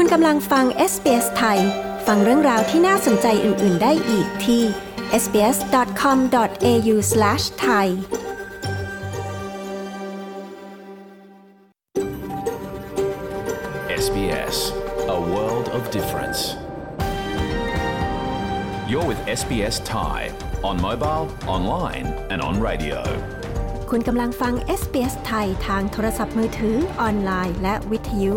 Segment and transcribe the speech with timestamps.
[0.00, 1.58] คุณกำลังฟัง SBS ไทย
[2.06, 4.62] ฟังเรื่องราวที่น่าสนใจอื่น ๆ ได้อีกที่
[5.22, 7.86] sbs.com.au/thai
[14.04, 14.56] SBS,
[15.16, 16.40] a world of difference.
[18.90, 20.18] You're with SBS Thai
[20.68, 23.00] on mobile, online, and on radio.
[23.90, 28.36] คุณกำลังฟัง SBS ไทยทางโทรศัพท์มือถือ ออนไลน์ และวิทยุ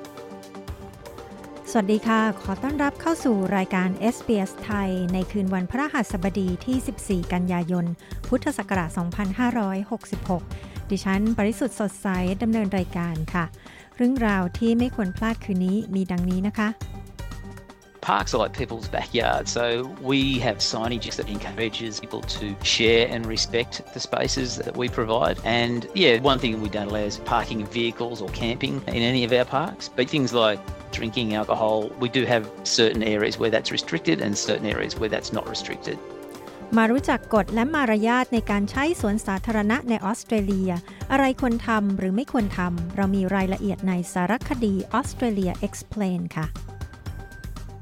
[1.73, 7.85] สวัสดีค่ะ ขอต้อนรับเข้าสู่รายการ SBS ไทย ในคืนวันพระหัสบดีที่ 14 กันยายน
[8.27, 8.89] พุทธศักราช
[10.29, 12.07] 2566 ดิฉัน ปริสุทธ์สดใส
[12.41, 13.45] ดำเนินรายการค่ะ
[13.97, 16.67] เรื่องราวที่ไม่ควรพลาดคืนนี้มีดังนี้นะคะ
[18.00, 19.64] Parks are like people's backyard, so
[20.00, 25.36] we have signage that encourages people to share and respect the spaces that we provide.
[25.44, 29.24] And yeah, one thing we don't allow is parking of vehicles or camping in any
[29.24, 29.84] of our parks.
[29.96, 30.60] But things like
[30.92, 35.32] drinking alcohol, we do have certain areas where that's restricted and certain areas where that's
[35.32, 35.98] not restricted.
[36.76, 40.70] มารู้จักกฎและมารยาทในการใช้สวนสาธารณะในออสเตรเลีย
[41.12, 46.46] อะไรควรทำหรือไม่ควรทำ เรามีรายละเอียดในสารคดี Australia Explain ค่ะ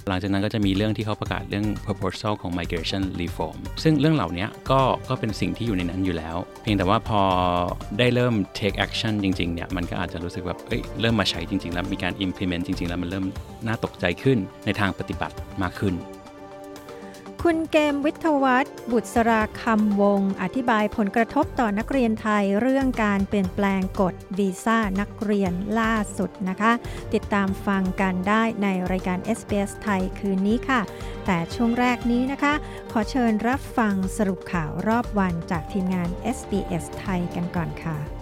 [0.10, 7.22] หลังจากนั้นก็จะมีเรื่องที่เขาประกาศเรื่อง proposal ของ migration reform ซึ่งเรื่องเหล่านี้ก็ก็เป็นสิ่งที่อยู่ในนั้นอยู่แล้ว เพียงแต่ว่าพอ
[8.00, 13.26] ได้เริ่ม take action จริงๆเนี่ยมันก็อาจจะรู้สึกแบบเอ้ยเริ่มมาใช้จริงๆ แล้วมีการ implement จริงๆ แล้วมันเริ่ม
[13.68, 15.94] น่าตกใจขึ้นในทางปฏิบัติมากขึ้น
[17.46, 26.72] คุณเกมวิทวัฒน์บุษราคำวง อธิบายผลกระทบต่อนักเรียนไทยเรื่องการเปลี่ยนแปลงกฎวีซ่านักเรียนล่าสุดนะคะ
[27.14, 30.82] ติดตามฟังกันได้ในรายการ SBS ไทยคืนนี้ค่ะ
[31.26, 32.54] แต่ช่วงแรกนี้นะคะ
[32.92, 38.19] ขอเชิญรับฟังสรุปข่าวรอบวันจากทีมงาน SBS ไทยกันก่อนค่ะ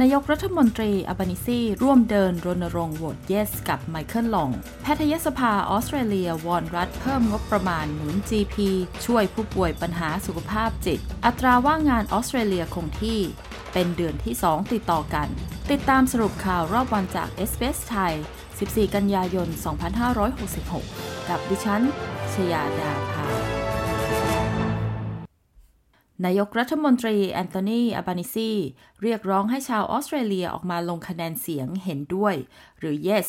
[0.00, 4.50] นายกรัฐมนตรีอับานิซีร่วมเดินรณรงค์โหวต yes กับไมเคิลลอง
[4.82, 8.56] แพทยสภาออสเตรเลียวอนรัฐเพิ่มงบประมาณหนุน GP
[9.06, 13.20] ช่วยผู้ป่วยปัญหาสุขภาพจิต อัตราว่างงานออสเตรเลียคงที่
[13.72, 15.28] เป็นเดือนที่ 2 ติดต่อกัน
[15.70, 18.14] ติดตามสรุปข่าวรอบวันจาก SBS ไทย
[18.54, 19.48] 14 กันยายน
[20.18, 21.82] 2566 กับดิฉัน
[22.32, 23.43] ชยาดาภา
[26.24, 28.52] นายกรัฐมนตรีแอนโทนีอัลบานีซี
[29.02, 32.34] เรียกร้องให้ชาวออสเตรเลียออกมาลงคะแนนเสียงเห็นด้วย
[32.78, 33.28] หรือ yes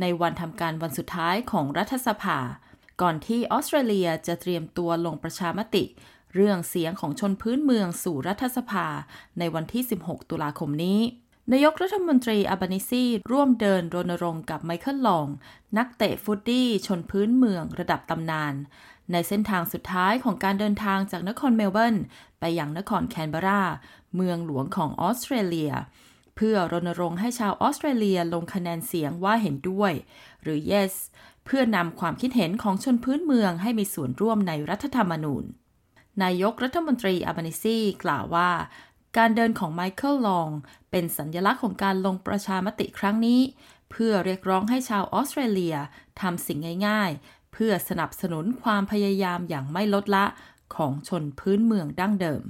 [0.00, 2.38] ในวันทำการวันสุดท้ายของรัฐสภา
[3.00, 5.84] ก่อนที่ออสเตรเลียจะเตรียมตัวลงประชามติ
[6.34, 8.86] เรื่องเสียงของชนพื้นเมืองสู่รัฐสภา
[9.38, 11.00] ในวันที่ 16 ตุลาคมนี้
[11.52, 15.26] นายกรัฐมนตรีอัลบานีซีร่วมเดินรณรงค์กับไมเคิลลอง
[15.78, 18.54] นักเตะฟุตดี้ชนพื้นเมืองระดับตำนาน
[19.12, 21.96] ในเส้นทางสุดท้ายของการเดินทางจากนครเมลเบิร์น
[22.40, 23.62] ไปยังนครแคนเบรา
[24.16, 25.72] เมืองหลวงของออสเตรเลีย
[26.36, 29.92] เพื่อรณรงค์ให้ชาวออสเตรเลียลงคะแนนเสียงว่าเห็นด้วย
[30.42, 30.94] หรือ yes
[31.44, 35.44] เพื่อนำความคิดเห็นของชนพื้นเมืองให้มีส่วนร่วมในรัฐธรรมนูญ
[36.22, 38.50] นายกรัฐมนตรีอาบานิซีกล่าวว่า
[39.18, 40.48] การเดินของไมเคิลลอง
[40.90, 43.40] เป็นสัญญลักษณ์ของการลงประชามติครั้งนี้
[43.90, 45.76] เพื่อเรียกร้องให้ชาวออสเตรเลีย
[46.20, 46.58] ทำสิ่ง
[46.88, 47.10] ง่าย
[47.52, 50.24] เพื่อสนับสนุนความพยายามอย่างไม่ลดละ
[50.74, 52.42] ของชนพื้นเมืองดั้งเดิม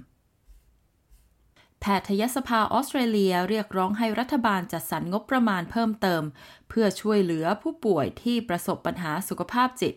[1.81, 6.23] แพทยสภาออสเตรเลียเรียกร้องให้รัฐบาลจัดสรรงบประมาณเพิ่มเติม
[6.69, 9.95] เพื่อช่วยเหลือผู้ป่วยที่ประสบปัญหาสุขภาพจิต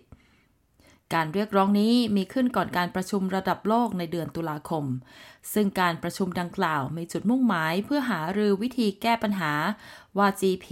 [1.13, 4.86] การเรียกร้องนี้มีขึ้นก่อนการประชุมระดับโลกในเดือนตุลาคม
[5.54, 9.54] ซึ่งการประชุมดังกล่าวมีจุดมุ่งหมายเพื่อหารือวิธีแก้ปัญหา
[10.18, 10.68] ว่า GP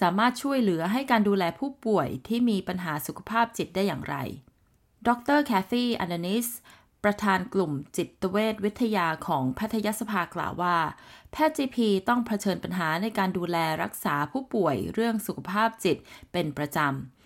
[0.00, 4.16] สามารถช่วยเหลือให้การดูแลผู้ป่วยที่มีปัญหาสุขภาพจิตได้อย่างไร
[5.06, 6.48] ดรแคทธีอันเดนิส
[7.04, 10.76] ประธานกลุ่มจิตเวชวิทยาของแพทยสภากล่าวว่า
[11.32, 11.76] แพทย์ GP
[12.08, 15.96] ต้องเผชิญปัญหาในการดูแลรักษาผู้ป่วยเรื่องสุขภาพจิต
[16.32, 17.17] เป็นประจำ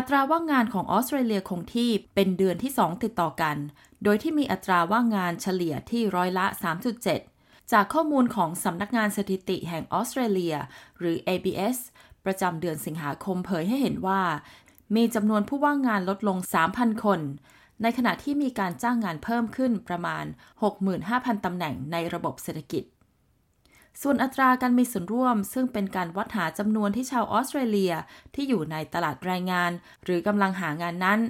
[0.00, 3.56] อัตราว่างงานของออสเตรเลียคงที่เป็นเดือนที่ 2 ติดต่อกัน
[4.04, 6.46] โดยที่มีอัตราว่างงานเฉลี่ยที่ร้อยละ
[7.08, 10.56] 3.7 จากข้อมูลของสำนักงานสถิติแห่งออสเตรเลีย
[10.98, 11.76] หรือ ABS
[12.24, 14.22] ประจำเดือนสิงหาคมเผยให้เห็นว่า
[14.96, 16.38] มีจำนวนผู้ว่างงานลดลง
[16.70, 17.20] 3,000 คน
[17.82, 20.24] ในขณะที่มีการจ้างงานเพิ่มขึ้นประมาณ
[20.84, 22.84] 65,000 ตำแหน่งในระบบเศรษฐกิจ
[24.02, 27.92] ส่วนอัตราการมีส่วนร่วม ซึ่งเป็นการวัดหาจำนวนที่ชาวออสเตรเลีย
[28.34, 29.70] ที่อยู่ในตลาดแรงงาน
[30.04, 31.20] หรือกำลังหางานนั้น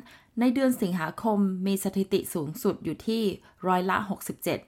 [0.41, 3.23] ในเดือนสิงหาคมมีสถิติสูงสุดอยู่ที่
[3.67, 3.97] ร้อยละ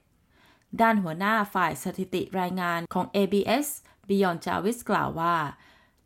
[0.04, 3.66] 67 ด้านหัวหน้าฝ่ายสถิติแรายงานของ ABS
[4.08, 5.36] Beyond Jarvis กล่าวว่า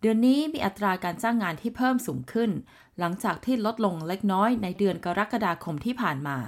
[0.01, 2.51] เดือนนี้มีอัตราการจ้างงานที่เพิ่มสูงขึ้น
[2.99, 6.39] หลังจากที่ลดลงเล็กน้อยในเดือนกรกฎาคมที่ผ่านมา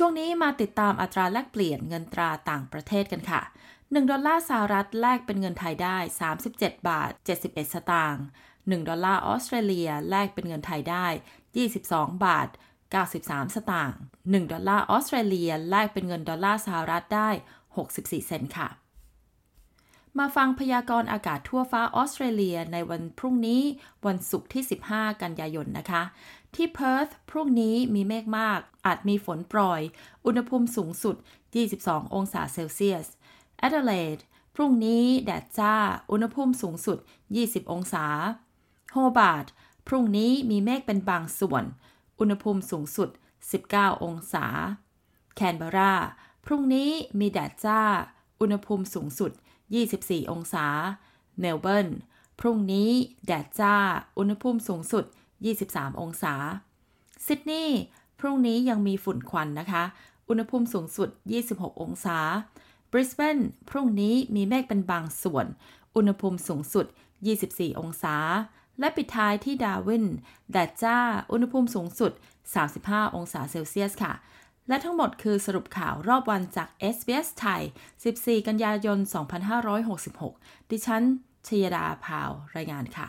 [0.00, 3.42] ช่วงนี้มาติดตามอัตราแลกเปลี่ยนเงินตราต่างประเทศกันค่ะ
[3.76, 5.96] 1 ดอลลาร์สหรัฐแลกเป็นเงินไทยได้
[6.40, 7.10] 37 บาท
[7.42, 8.24] 71 สตางค์
[8.56, 11.06] 1ดอลลาร์ออสเตรเลียแลกเป็นเงินไทยได้
[11.64, 12.48] 22 บาท
[13.02, 17.28] 93 สตางค์1ดอลลาร์ออสเตรเลียแลกเป็นเงินดอลลาร์สหรัฐได้
[17.78, 18.68] 64 เซนต์ค่ะ
[20.18, 23.62] มาฟังพยากรณ์อากาศทั่วฟ้าออสเตรเลียในวันพรุ่งนี้
[24.06, 24.62] วันศุกร์ที่
[24.92, 26.02] 15 กันยายนนะคะ
[26.54, 29.82] ที่เพิร์ธพรุ่งนี้มีเมฆมาก อาจมีฝนโปรย
[30.26, 31.16] อุณหภูมิสูงสุด
[31.64, 33.06] 22 องศาเซลเซียส
[33.58, 34.18] แอดิเลด
[34.54, 35.74] พรุ่งนี้แดดจ้า
[36.10, 36.98] อุณหภูมิสูงสุด
[37.34, 38.06] 20 องศา
[38.92, 39.46] โฮบาร์ต
[39.88, 41.64] พรุ่งนี้มีเมฆเป็นบางส่วน
[42.18, 43.08] อุณหภูมิสูงสุด
[43.56, 44.46] 19 องศา
[45.34, 45.94] แคนเบรา
[46.46, 46.90] พรุ่งนี้
[47.20, 47.80] มีแดดจ้า
[48.40, 49.32] อุณหภูมิสูงสุด
[49.82, 50.66] 24 องศา
[51.38, 51.88] เมลเบิร์น
[52.40, 52.90] พรุ่งนี้
[53.26, 53.74] แดดจ้า
[54.18, 55.04] อุณหภูมิสูงสุด
[55.52, 56.34] 23 องศา
[57.26, 57.80] ซิดนีย์
[58.20, 59.84] พรุ่งนี้ยังมีฝุ่นควันนะคะ
[60.28, 61.08] อุณหภูมิสูงสุด
[61.44, 62.18] 26 องศา
[62.90, 63.38] บริสเบน
[63.70, 65.46] พรุ่งนี้มีเมฆเป็นบางส่วน
[65.96, 66.86] อุณหภูมิสูงสุด
[67.32, 68.16] 24 องศา
[68.80, 70.06] และปิดท้ายที่ดาวิน
[70.52, 70.98] แดดจ้า
[71.32, 72.12] อุณหภูมิสูงสุด
[72.64, 74.12] 35 องศาเซลเซียสค่ะ
[74.68, 77.62] และทั้งหมดคือสรุปข่าวรอบวันจาก SBS ไทย
[78.04, 78.98] 14 กันยายน
[79.84, 81.02] 2566 ดิฉัน
[81.46, 83.08] ชยดาพาว รายงานค่ะ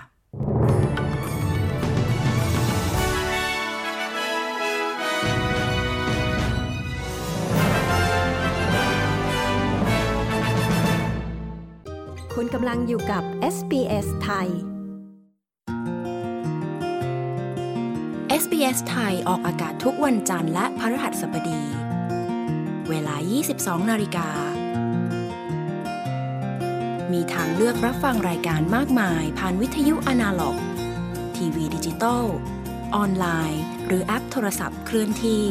[12.41, 13.23] คุณกำลังอยู่กับ
[13.55, 14.47] SBS ไทย
[18.41, 21.63] SBS ไทยออกอากาศทุกวันจันทร์และพฤหัสบดี
[22.89, 23.15] เวลา
[23.53, 24.29] 22 นาฬิกา
[27.11, 30.57] มีทางเลือกรับฟังรายการมากมายผ่านวิทยุอนาล็อก
[31.35, 32.23] ทีวีดิจิตอล
[32.95, 35.43] ออนไลน์ หรือแอปโทรศัพท์เคลื่อนที่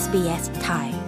[0.00, 1.03] SBS ไทย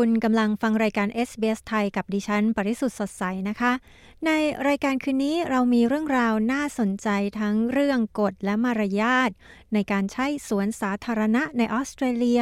[0.00, 3.72] คุณกำลังฟังรายการ SBS ไทยกับดิฉัน ปริสุทธ์สดใสนะคะ
[4.26, 4.30] ใน
[4.68, 7.08] รายการคืนนี้เรามีเรื่องราวน่าสนใจ
[7.40, 9.30] ทั้งเรื่องกฎและมารยาท
[9.74, 12.40] ในการใช้สวนสาธารณะในออสเตรเลีย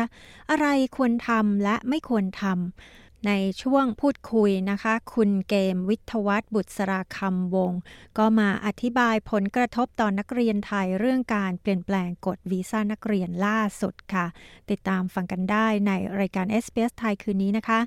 [0.50, 0.66] อะไร
[0.96, 3.32] ควรทำและไม่ควรทำ ใน
[3.62, 7.72] ช่วงพูดคุยนะคะ คุณเกมวิทวัตบุตรสราคำวง
[8.18, 14.26] ก็มาอธิบายผลกระทบต่อนนักเรียนไทยเรื่องการเปลี่ยนแปลงกฎวีซ่านักเรียนล่าสุดค่ะ
[14.70, 17.80] ติดตามฟังกันได้ในรายการ s อ s ไทยคืนนี้นะคะ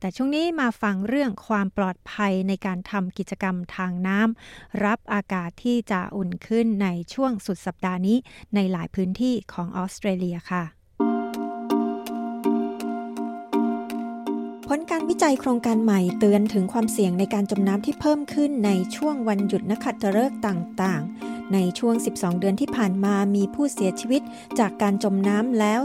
[0.00, 8.16] แต่ช่วงนี้มาฟังเรื่องความปลอดภัยในการทำกิจกรรมทางน้ำรับอากาศที่จะอุ่นขึ้นในช่วงสุดสัปดาห์นี้
[8.54, 10.81] ในหลายพื้นที่ของออสเตรเลียค่ะ
[15.10, 24.22] วิจัยโครงการใหม่เตือนถึงความเสี่ยงในการจมน้ำที่เพิ่มขึ้นในช่วงวันหยุดนักขัตฤกษ์ต่างๆ ในช่วง 12 เดือนที่ผ่านมามีผู้เสียชีวิต
[24.58, 25.80] จากการจมน้ำแล้ว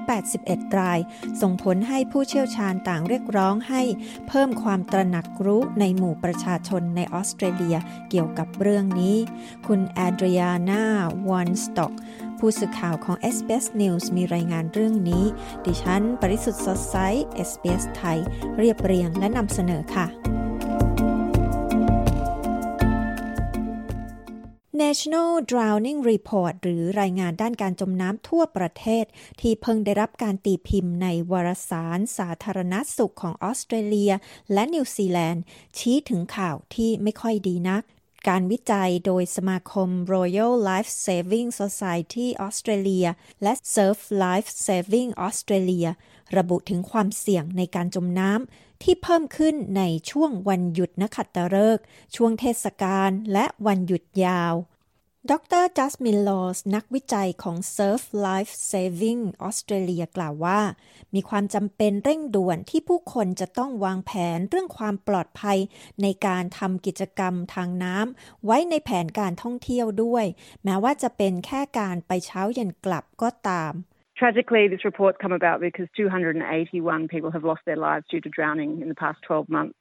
[0.00, 0.98] 281 ราย
[1.40, 3.82] ส่งผลให้ผู้เชี่ยวชาญต่างเรียกร้องให้
[4.28, 7.76] เพิ่มความตระหนักรู้ในหมู่ประชาชนในออสเตรเลีย
[8.10, 9.16] เกี่ยวกับเรื่องนี้
[9.66, 10.84] คุณแอดริอานา
[11.28, 11.92] วอนสต็อก
[12.46, 15.24] ผู้สื่อข่าวของ SBS News มีรายงานเรื่องนี้
[15.64, 16.96] ดิฉัน ปริสุทธ์สดใส
[17.48, 18.18] SBS ไทย
[18.58, 20.06] เรียบเรียงและนำเสนอค่ะ
[24.82, 29.04] National Drowning Report หรือรายงานด้านการจมน้ำทั่วประเทศ
[29.40, 34.12] ที่เพิ่งได้รับการตีพิมพ์ในวารสารสาธารณสุขของออสเตรเลีย
[34.52, 35.42] และนิวซีแลนด์
[35.78, 37.84] ชี้ถึงข่าวที่ไม่ค่อยดีนัก
[38.28, 43.10] การวิจัยโดยสมาคม Royal Life Saving Society Australia
[43.42, 45.90] และ Surf Life Saving Australia
[46.36, 51.84] ระบุถึงความเสี่ยงในการจมน้ำที่เพิ่มขึ้นในช่วงวันหยุดนักขัตฤกษ์
[52.16, 54.54] ช่วงเทศกาลและวันหยุดยาว
[55.32, 60.60] ดรจัสมินลอสนักวิจัยของ Surf Life Saving Australia กล่าวว่า
[61.14, 65.58] มีความจำเป็นเร่งด่วนที่ผู้คนจะต้องวางแผนเรื่องความปลอดภัย
[66.02, 70.24] ในการทำกิจกรรมทางน้ำไว้ในแผนการท่องเที่ยวด้วย
[70.64, 73.74] แม้ว่าจะเป็นแค่การไปเช้าเย็นกลับก็ตาม
[74.20, 78.70] Tragically, this report come about because 281 people have lost their lives due to drowning
[78.82, 79.76] in the past 12 months.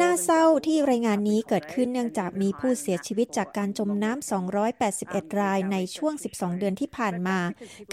[0.00, 4.30] น่าเศร้าที่รายงานนี้เกิดขึ้นเนื่องจากมีผู้เสียชีวิตจากการจมน้ำ
[4.78, 7.38] 281 รายในช่วง 12 เดือนที่ผ่านมา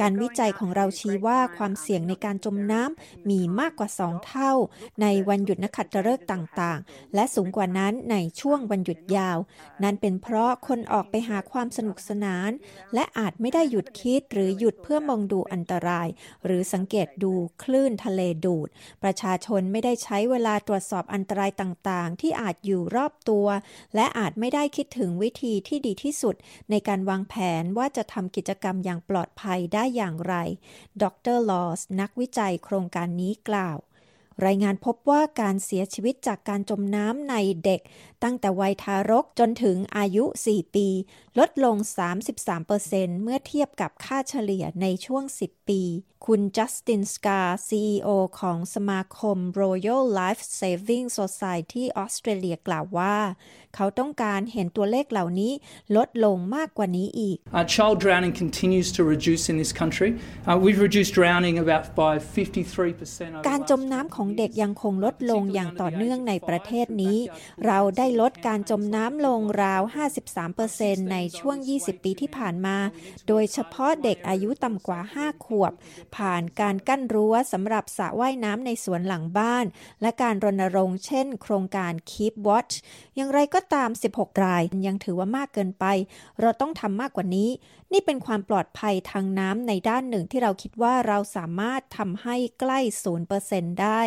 [0.01, 4.53] การวิจัยของเราชี้ว่าความเสี่ยงในการจมน้ำมีมากกว่า 2 เท่า
[5.01, 9.37] ในวันหยุดนักขัตฤกษ์ต่างๆ และสูงกว่านั้นในช่วงวันหยุดยาว
[9.83, 12.51] นั่นเป็นเพราะคนออกไปหาความสนุกสนาน
[12.93, 16.07] และอาจไม่ได้หยุดคิดหรือหยุดเพื่อมองดูอันตราย
[16.45, 17.33] หรือสังเกตดู
[17.63, 18.67] คลื่นทะเลดูด
[19.03, 23.47] ประชาชนไม่ได้ใช้เวลาตรวจสอบอันตรายต่างๆ ที่อาจอยู่รอบตัว
[23.95, 26.35] และอาจไม่ได้คิดถึงวิธีที่ดีที่สุด
[26.69, 30.35] ในการวางแผนว่าจะทำกิจกรรมอย่างปลอดภัยได้อย่างไร
[31.01, 33.77] ดรลอส นักวิจัยโครงการนี้กล่าว
[34.45, 37.81] รายงานพบว่าการเสียชีวิตจากการจมน้ำในเด็ก
[38.23, 40.87] ตั้งแต่วัยทารกจนถึงอายุ 4 ปี
[41.39, 41.75] ลดลง
[42.49, 45.81] 33%เมื่อเทียบกับค่าเฉลี่ยในช่วง 10 ปี
[46.27, 48.09] คุณจัสตินสกา CEO
[48.39, 53.15] ของสมาคม Royal Life Saving Society ออสเตรเลียกล่าวว่า
[53.75, 55.51] เขาต้องการเห็นตัวเลขเหล่านี้
[55.97, 60.09] ลดลงมากกว่านี้อีก uh, child drowning continues to reduce in this country
[60.47, 67.17] uh, we've reduced drowning about by 53%การจมน้ำของเด็กยังคงลดลงอย่างต่อเนื่องในประเทศนี้
[67.65, 69.81] เราได้ลดการจมน้ำลงราว
[70.45, 72.77] 53%ในช่วง 20 ปีที่ผ่านมา
[73.27, 75.73] โดยเฉพาะเด็กอายุต่ำกว่า 5 ขวบ
[76.15, 79.65] ผ่านการกั้นรั้วสำหรับสระว่ายน้ำในสวนหลังบ้าน
[80.01, 82.73] และการรณรงค์เช่น โครงการ Keep Watch
[83.15, 85.85] อย่างไรก็ตาม 16 รายยังถือว่ามากเกินไป
[86.41, 87.49] เราต้องทำมากกว่านี้
[87.93, 92.79] นี่เป็นความปลอดภัยทางน้ำในด้านหนึ่งที่เราคิดว่าเราสามารถทำให้ใกล้
[93.29, 94.01] 0%ได้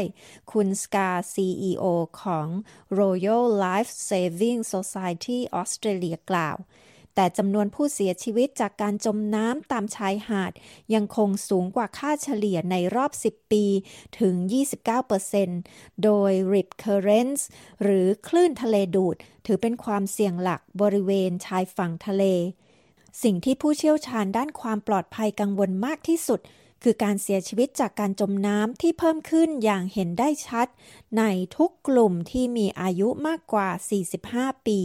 [0.52, 1.84] คุณสกา CEO
[2.22, 2.48] ของ
[2.98, 6.58] Royal Life Saving Society ออสเตรเลียกล่าว
[7.16, 10.52] แต่จำนวนผู้เสียชีวิตจากการจมน้ำตามชายหาด
[10.94, 13.64] ยังคงสูงกว่าค่าเฉลี่ยในรอบ 10 ปี
[14.20, 14.34] ถึง
[15.18, 17.42] 29%โดย Rip Currents
[17.82, 22.24] หรือคลื่นทะเลดูด ถือเป็นความเสี่ยงหลักบริเวณชายฝั่งทะเล
[23.22, 26.40] สิ่งที่ผู้เชี่ยวชาญด้านความปลอดภัยกังวลมากที่สุด
[26.82, 30.66] คือการเสียชีวิตจากการจมน้ำที่เพิ่มขึ้นอย่างเห็นได้ชัด
[31.18, 31.24] ใน
[31.56, 33.68] ทุกกลุ่มที่มีอายุมากกว่า
[34.18, 34.80] 45 ปี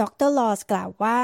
[0.00, 1.16] ดรลอสกล่าวว่า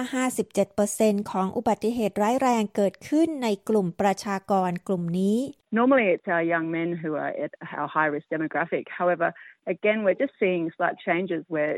[0.60, 5.38] 57%ของอุบัติเหตุร้ายแรงเกิดขึ้นในกลุ่มประชากรกลุ่มนี้
[5.78, 8.84] Normally it's our young men who are at our high risk demographic.
[9.00, 9.28] However,
[9.74, 11.74] again, we're just seeing slight changes where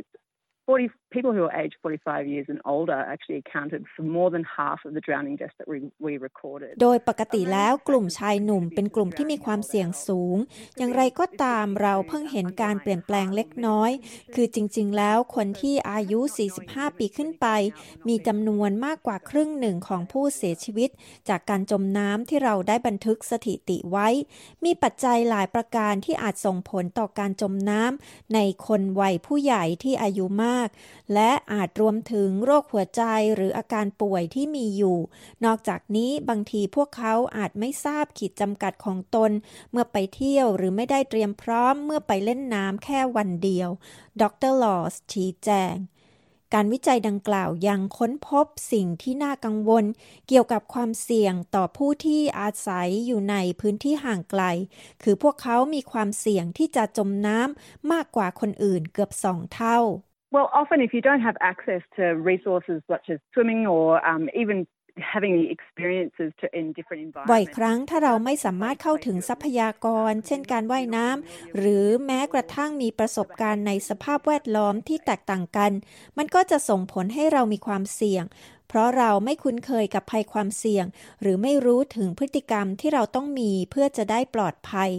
[0.66, 4.80] 40 people who are aged 45 years and older actually accounted for more than half
[4.86, 6.72] of the drowning deaths that we, we recorded.
[6.82, 10.36] โดยปกติแล้วกลุ่มชายหนุ่มเป็นกลุ่มที่มีความเสี่ยงสูง
[10.78, 13.90] อย่างไรก็ตามเราเพิ่งเห็นการเปลี่ยนแปลงเล็กน้อย
[14.34, 16.20] คือจริง ๆ แล้วคนที่อายุ
[16.58, 17.46] 45 ปีขึ้นไป
[18.08, 20.90] มีจำนวนมากกว่าครึ่งหนึ่งของผู้เสียชีวิต
[21.28, 24.08] จากการจมน้ำที่เราได้บันทึกสถิติไว้
[24.64, 30.68] มีปัจจัยหลายประการที่อาจส่งผลต่อการจมน้ำในคนวัยผู้ใหญ่ที่อายุมาก
[31.14, 33.02] และอาจรวมถึงโรคหัวใจ
[33.34, 34.98] หรืออาการป่วยที่มีอยู่
[35.44, 39.30] นอกจากนี้บางทีพวกเขาอาจไม่ทราบขีดจำกัดของตน
[39.70, 43.68] เมื่อไปเที่ยวหรือไม่ได้เตรียมพร้อมเมื่อไปเล่นน้ำแค่วันเดียว
[44.20, 45.76] ดรลอสชี้แจง
[46.54, 49.84] การวิจัยดังกล่าวยังค้นพบสิ่งที่น่ากังวล
[50.28, 54.42] เกี่ยวกับความเสี่ยงต่อผู้ที่อาศัยอยู่ในพื้นที่ห่างไกล
[55.02, 59.78] คือพวกเขามีความเสี่ยงที่จะจมน้ำมากกว่าคนอื่นเกือบสองเท่า
[60.34, 64.58] Well, often if you don't have access to resources such as swimming or um, even
[65.14, 75.72] having experiences to in different environments บ่อยครั้งถ้าเราไม่สามารถเข้าถึงทรัพยากร เช่นการว่ายน้ำหรือแม้กระทั่งมีประสบการณ์ในสภาพแวดล้อมที่แตกต่างกัน
[76.18, 78.24] มันก็จะส่งผลให้เรามีความเสี่ยง
[78.68, 80.86] เพราะเราไม่คุ้นเคยกับภัยความเสี่ยง
[81.20, 84.90] หรือไม่รู้ถึงพฤติกรรมที่เราต้องมีเพื่อจะได้ปลอดภัย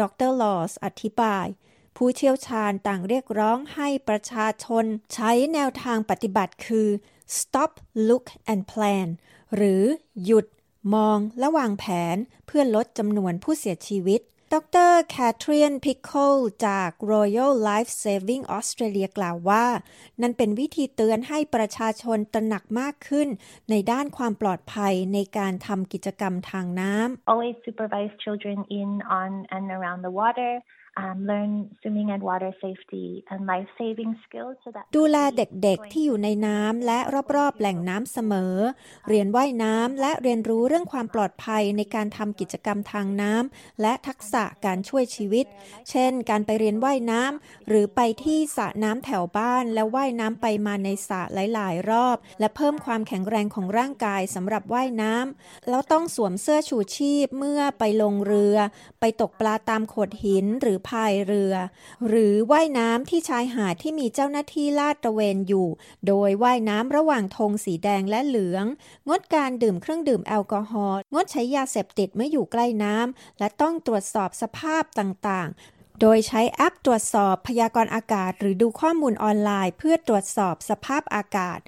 [0.00, 1.46] ดรลอสอธิบาย
[1.96, 4.84] ผู้เชี่ยวชาญต่างเรียกร้องให้ประชาชน
[5.14, 6.88] ใช้แนวทางปฏิบัติคือ
[7.38, 7.72] stop
[8.08, 9.08] look and plan
[9.54, 9.82] หรือ
[10.24, 10.46] หยุด
[10.94, 11.84] มองและวางแผ
[12.14, 14.20] นเพื่อลดจำนวนผู้เสียชีวิต
[14.54, 14.56] ด
[14.90, 16.36] รแคทรีนพิคโคล
[16.66, 19.66] จาก Royal Life Saving Australia กล่าวว่า
[20.20, 23.28] นั่นเป็นวิธีเตือนให้ประชาชนตระหนักมากขึ้น
[23.70, 30.52] ในด้านความปลอดภัยในการทำกิจกรรมทางน้ำ Always supervise children in on and around the water
[31.02, 36.98] um, learn swimming and water safety and life saving skills so that ดูแลเด็กๆที่อยู่ในน้ำและ
[37.36, 38.54] รอบๆแหล่งน้ำเสมอ
[39.08, 45.46] เรียนว่ายน้ำและเรียนรู้เรื่องความปลอดภัยในการทำกิจกรรมทางน้ำและทักษะการช่วยชีวิต
[45.90, 58.56] เช่น การไปเรียนว่ายน้ำหรือไปที่สระน้ำแถวบ้านแล้วว่ายน้ำไปมาในสระหลายๆ รอบ และเพิ่มความแข็งแรงของร่างกายสำหรับว่ายน้ำแล้วต้องสวมเสื้อชูชีพเมื่อไปลงเรือ
[59.00, 61.54] ไปตกปลาตามโขดหินหรือพายเรือ
[62.08, 65.68] หรือว่ายน้ำที่ชายหาดที่มีเจ้าหน้าที่ลาดตระเวนอยู่
[66.06, 68.64] โดยว่ายน้ำระหว่างธงสีแดงและเหลือง
[69.08, 75.58] งดการดื่มเครื่องดื่มแอลกอฮอล์งดใช้ยาเสพติดเมื่ออยู่ใกล้น้ำและต้องตรวจสอบสภาพต่างๆ
[76.02, 81.58] โดยใช้แอปตรวจสอบพยากรณ์อากาศ หรือดูข้อมูลออนไลน์ เพื่อตรวจสอบสภาพอากาศ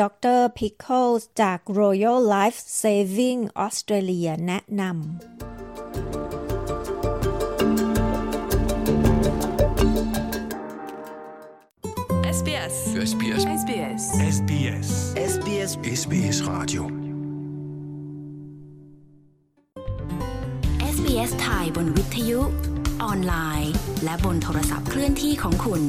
[0.00, 0.02] ด
[0.38, 5.55] ร Pickles จาก Royal Life Saving Australia แนะนำ
[12.46, 12.76] SBS
[13.10, 14.02] SBS SBS
[14.36, 14.88] SBS
[15.32, 16.82] SBS SBS Radio
[20.94, 22.40] SBS ไทยบนวิทยุ
[23.02, 23.72] ออนไลน์
[24.04, 25.82] และบนโทรศัพท์เคลื่อนที่ของคุณ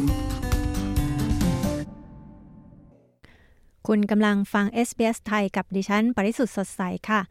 [3.87, 7.21] คุณกำลังฟัง SBS ไทยกับดิฉัน ปริสุทธ์สดใสค่ะ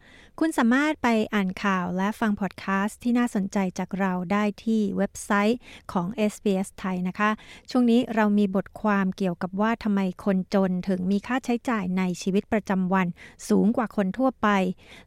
[0.41, 5.59] คุณสามารถไปอ่านข่าวและฟังพอดแคสต์ที่น่าสนใจจากเราได้ที่เว็บไซต์
[5.91, 7.29] ของ SBS ไทยนะคะ
[7.69, 13.07] ช่วงนี้เรามีบทความเกี่ยวกับว่าทำไมคนจนถึงมีค่าใช้จ่ายในชีวิตประจำวัน
[13.49, 14.47] สูงกว่าคนทั่วไป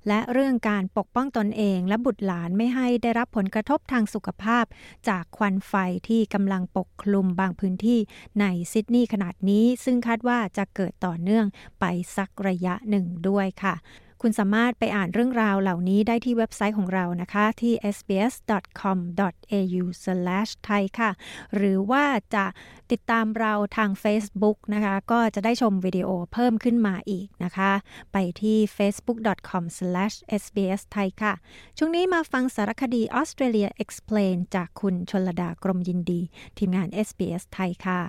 [0.08, 4.64] และเรื่องการปกป้องตนเองและบุตรหลานไม่ให้ได้รับผลกระทบทางสุขภาพ
[5.08, 5.74] จากควันไฟ
[6.08, 8.00] ที่กำลังปกคลุมบางพื้นที่
[8.40, 11.46] ในซิดนีย์ขนาดนี้ ซึ่งคาดว่าจะเกิดต่อเนื่อง
[11.80, 11.84] ไป
[12.16, 13.76] สักระยะหนึ่งด้วยค่ะ
[14.22, 21.10] คุณสามารถไปอ่านเรื่องราวเหล่านี้ได้ที่เว็บไซต์ของเรานะคะที่ sbs.com.au/thai ค่ะ
[21.54, 22.44] หรือว่าจะ
[22.90, 27.72] ติดตามเราทาง Facebook นะคะ ก็จะได้ชมวิดีโอเพิ่มขึ้นมาอีกนะคะ
[28.12, 31.34] ไปที่ facebook.com/sbsthai ค่ะ
[31.78, 36.20] ช่วงนี้มาฟังสารคดี Australia Explain จากคุณชนลดากรมยินดี
[36.58, 38.00] ทีมงาน SBS ไทยค่ะ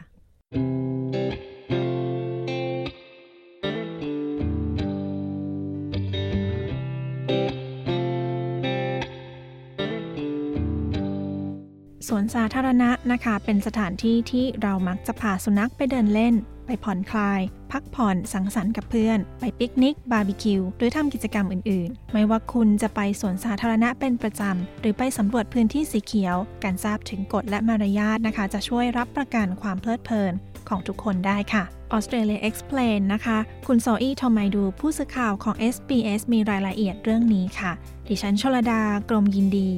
[12.13, 30.33] สวนสาธารณะนะคะ เป็นสถานที่ที่เรามักจะพาสุนัขไปเดินเล่น ไปผ่อนคลาย พักผ่อนสังสรรค์กับเพื่อน ไปปิกนิก บาร์บีคิว หรือทำกิจกรรมอื่นๆ ไม่ว่าคุณจะไปสวนสาธารณะเป็นประจำ หรือไปสำรวจพื้นที่สีเขียว การทราบถึงกฎและมารยาทนะคะ จะช่วยรับประกันความเพลิดเพลิน
[30.69, 31.63] ของทุกคนได้ค่ะ
[31.95, 37.71] Australia Explain นะคะ คุณโซอี้ทอมไมดูผู้สื่อข่าวของ SBS มีรายละเอียดเรื่องนี้ค่ะ
[38.07, 39.69] ดิฉันชลดากรมยินดี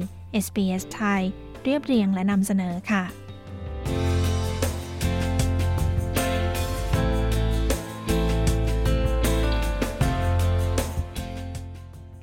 [0.44, 1.22] SBS ไทย
[1.64, 3.04] เรียบเรียงและนำเสนอค่ะ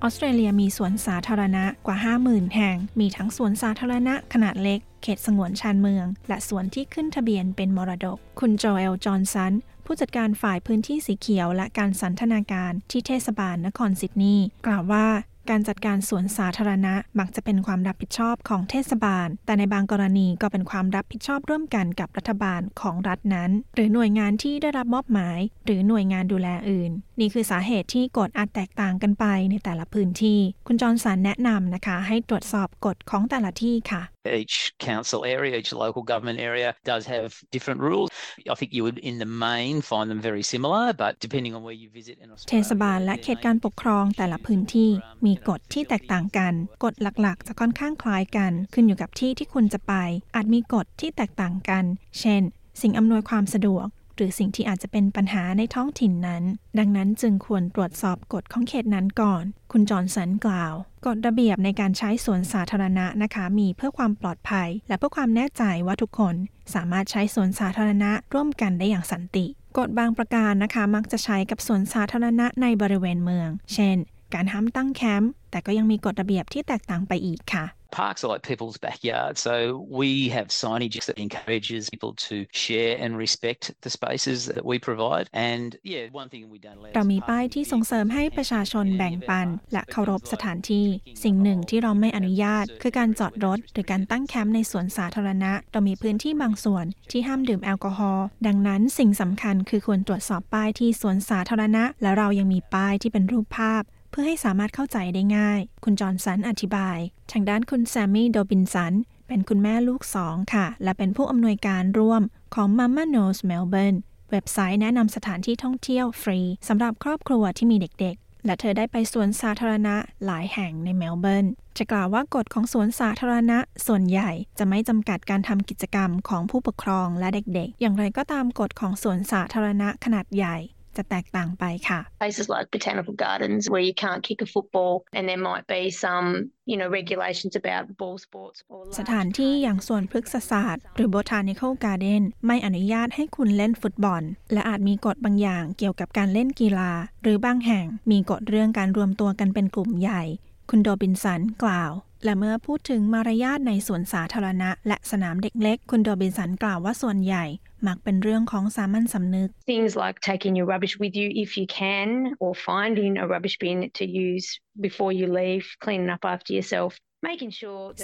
[0.03, 9.53] ออสเตรเลียมีสวนสาธารณะกว่า 50,000 แห่ง มีทั้งสวนสาธารณะขนาดเล็ก เขตสงวนชานเมือง และสวนที่ขึ้นทะเบียนเป็นมรดก คุณโจเอล จอห์นสัน
[9.85, 15.07] ผู้จัดการฝ่ายพื้นที่สีเขียวและการสันทนาการที่เทศบาลนครซิดนีย์กล่าวว่า
[15.49, 34.01] การจัดการสวนสาธารณะ มักจะเป็นความรับผิดชอบของเทศบาล แต่ในบางกรณีก็เป็นความรับผิดชอบร่วมกันกับรัฐบาลของรัฐนั้น หรือหน่วยงานที่ได้รับมอบหมาย หรือหน่วยงานดูแลอื่น นี่คือสาเหตุที่กฎอาจแตกต่างกันไปในแต่ละพื้นที่ คุณจอห์นสันแนะนำนะคะ ให้ตรวจสอบกฎของแต่ละที่ค่ะ
[34.41, 34.57] Each
[34.89, 38.07] council area, each local government area does have different rules.
[38.51, 41.77] I think you would, in the main, find them very similar, but depending on where
[41.81, 44.89] you visit in เทศบาลและเขตการปกครองแต่ละพื้นที่
[45.25, 46.53] มีกฎที่แตกต่างกัน
[46.83, 49.93] กฎหลักๆ จะค่อนข้างคล้ายกัน ขึ้นอยู่กับที่ที่คุณจะไป
[50.35, 51.83] อาจมีกฎที่แตกต่างกัน
[52.19, 52.41] เช่น
[52.81, 56.43] สิ่งอำนวยความสะดวก หรือสิ่งที่อาจจะเป็นปัญหาในท้องถิ่นนั้น
[56.79, 60.73] ดังนั้นจึงควรตรวจสอบกฎของเขตนั้นก่อน คุณจอห์นสันกล่าว
[61.05, 66.35] กฎระเบียบในการใช้สวนสาธารณะนะคะมีเพื่อความปลอดภัย และเพื่อความแน่ใจว่าทุกคน
[66.73, 69.45] สามารถใช้สวนสาธารณะร่วมกันได้อย่างสันติ
[69.77, 73.97] กฎบางประการนะคะมักจะใช้กับสวนสาธารณะในบริเวณเมือง เช่น
[74.33, 79.55] การห้ามตั้งแคมป์แต่ก็ยังมีกฎระเบียบที่แตกต่างไปอีกค่ะ Parks are like people's backyard, so
[80.01, 85.25] we have signage that encourages people to share and respect the spaces that we provide.
[85.51, 86.93] And yeah, one thing we don't allow.
[86.95, 90.85] เรามีป้ายที่ส่งเสริมให้ประชาชนแบ่งปัน และเคารพสถานที่
[91.23, 106.97] สิ่งหนึ่งที่เราไม่อนุญาต คือการจอดรถ หรือการตั้งแคมป์ในสวนสาธารณะ เรามีพื้นที่บางส่วนที่ห้ามดื่มแอลกอฮอล์ ดังนั้นสิ่งสำคัญคือควรตรวจสอบป้ายที่สวนสาธารณะ และเรายังมีป้ายที่เป็นรูปภาพ เพื่อให้สามารถเข้าใจได้ง่าย คุณจอห์นสันอธิบาย
[107.31, 112.21] ทางด้านคุณแซมมี่โดบินสันเเป็นคุณแม่ลูกสองค่ะ และเป็นผู้อำนวยการร่วม
[112.55, 113.97] ของ Mama Knows Melbourne
[114.31, 119.95] เว็บไซต์แนะนำสถานที่ท่องเที่ยวฟรีสำหรับครอบครัวที่มีเด็กๆ และเธอได้ไปสวนสาธารณะ
[120.25, 121.45] หลายแห่งในเมลเบิร์น
[121.77, 130.57] จะกล่าวว่ากฎของสวนสาธารณะส่วนใหญ่จะไม่จำกัดการทำกิจกรรมของผู้ปกครองและเด็กๆ อย่างไรก็ตามกฎของสวนสาธารณะขนาดใหญ่
[130.97, 135.83] จะแตกต่างไปค่ะ Places like botanical gardens where you can't kick a football and there might be
[136.03, 136.27] some
[136.71, 138.57] you know regulations about ball sports
[138.99, 144.23] สถานที่อย่างสวนพฤกษศาสตร์ หรือ botanical garden ไม่อนุญาตให้คุณเล่นฟุตบอล
[144.53, 146.91] และอาจมีกฎบางอย่างเกี่ยวกับการเล่นกีฬา
[147.23, 150.23] หรือบางแห่งมีกฎเรื่องการรวมตัวกันเป็นกลุ่มใหญ่
[150.69, 151.91] คุณโดบินสันกล่าว
[152.23, 157.45] และเมื่อพูดถึงมารยาทในสวนสาธารณะ และสนามเด็กเล็ก คุณโดบินสันกล่าวว่าส่วนใหญ่
[157.87, 162.09] มักเป็นเรื่องของสามัญสำนึก things like taking your rubbish with you if you can
[162.43, 164.47] or finding a rubbish bin to use
[164.87, 166.91] before you leave cleaning up after yourself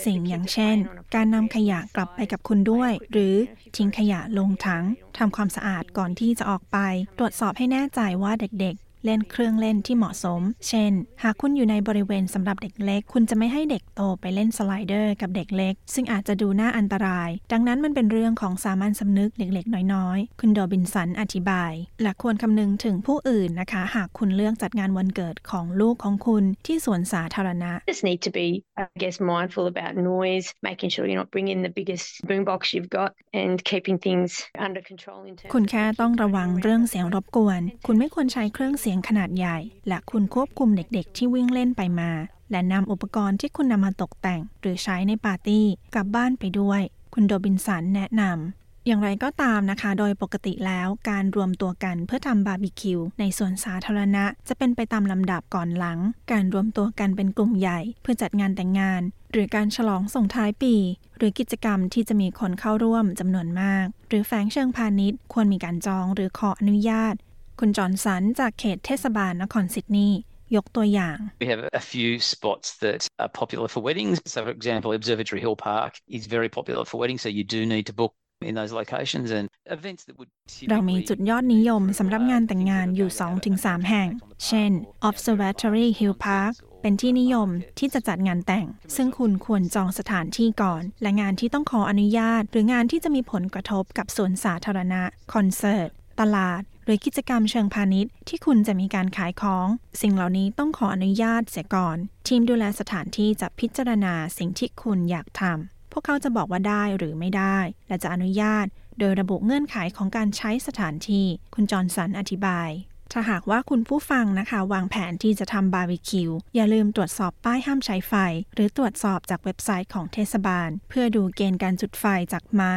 [0.05, 0.77] สิ่งอย่างเช่น
[1.15, 3.35] การนำขยะกลับไปกับคุณด้วย หรือ
[3.75, 4.83] ทิ้งขยะลงถัง
[5.17, 6.77] ทำความสะอาดก่อนที่จะออกไป
[7.17, 10.91] ตรวจสอบให้แน่ใจว่าเด็กๆ เล่นเครื่องเล่นที่เหมาะสม เช่น
[11.23, 28.47] หากคุณอยู่ในบริเวณสำหรับเด็กเล็ก คุณจะไม่ให้เด็กโตไปเล่นสไลเดอร์กับเด็กเล็ก ซึ่งอาจจะดูน่าอันตราย ดังนั้นมันเป็นเรื่องของสามัญสำนึกเด็กๆ น้อยๆ คุณโดบินสันอธิบาย และควรคำนึงถึงผู้อื่นนะคะ หากคุณเลือกจัดงานวันเกิดของลูกของคุณที่สวนสาธารณะ just need to be
[28.81, 33.11] I guess mindful about noise making sure you're not bringing the biggest boombox you've got
[33.41, 34.29] and keeping things
[34.67, 39.57] under control in terms คุณแค่ต้องระวังเรื่องเสียงรบกวน คุณไม่ควรใช้เครื่องเสียงขนาดใหญ่
[39.87, 42.11] และคุณควบคุมเด็กๆ ที่วิ่งเล่นไปมา
[42.51, 46.81] และนำอุปกรณ์ที่คุณนำมาตกแต่ง หรือใช้ในปาร์ตี้กลับบ้านไปด้วย
[47.13, 55.99] คุณโดบินสันแนะนำอย่างไรก็ตามนะคะ โดยปกติแล้วการรวมตัวกันเพื่อทำบาร์บีคิวในสวนสาธารณะ จะเป็นไปตามลำดับก่อนหลัง
[56.31, 60.75] การรวมตัวกันเป็นกลุ่มใหญ่ เพื่อจัดงานแต่งงาน หรือการฉลองส่งท้ายปี
[61.17, 67.15] หรือกิจกรรมที่จะมีคนเข้าร่วมจำนวนมาก หรือแฝงเชิงพาณิชย์ ควรมีการจองหรือขออนุญาต
[67.59, 70.19] คุณจอห์นสันจากเขตเทศบาลนครซิดนีย์
[70.55, 74.15] ยกตัวอย่าง We have a few spots that are popular for weddings.
[74.33, 77.85] So, for example, Observatory Hill Park is very popular for weddings, so you do need
[77.91, 78.13] to book
[78.49, 79.45] in those locations and
[79.77, 80.29] events that would
[80.71, 83.09] เรามีจุดยอดนิยมสำหรับงานแต่งงานอยู่
[83.49, 84.09] 2-3 แห่ง
[84.47, 84.71] เช่น
[85.09, 88.65] Observatory Hill Park เป็นที่นิยมที่จะจัดงานแต่ง
[88.95, 95.01] ซึ่งคุณควรจองสถานที่ก่อน และงานที่ต้องขออนุญาต หรืองานที่จะมีผลกระทบกับสวนสาธารณะ
[95.33, 95.89] คอนเสิร์ต
[96.19, 99.67] ตลาด หรือกิจกรรมเชิงพาณิชย์ ที่คุณจะมีการขายของ
[100.01, 101.97] สิ่งเหล่านี้ต้องขออนุญาตเสียก่อน
[102.27, 108.65] ทีมดูแลสถานที่จะพิจารณาสิ่งที่คุณอยากทำพวกเขาจะบอกว่าได้หรือไม่ได้ และจะอนุญาต
[108.99, 112.69] โดยระบุเงื่อนไขของการใช้สถานที่ คุณจอห์นสันอธิบาย
[113.11, 118.13] ถ้าหากว่าคุณผู้ฟังนะคะ วางแผนที่จะทำบาร์บีคิว อย่าลืมตรวจสอบป้ายห้ามใช้ไฟ
[118.53, 122.75] หรือตรวจสอบจากเว็บไซต์ของเทศบาล เพื่อดูเกณฑ์การจุดไฟจากไม้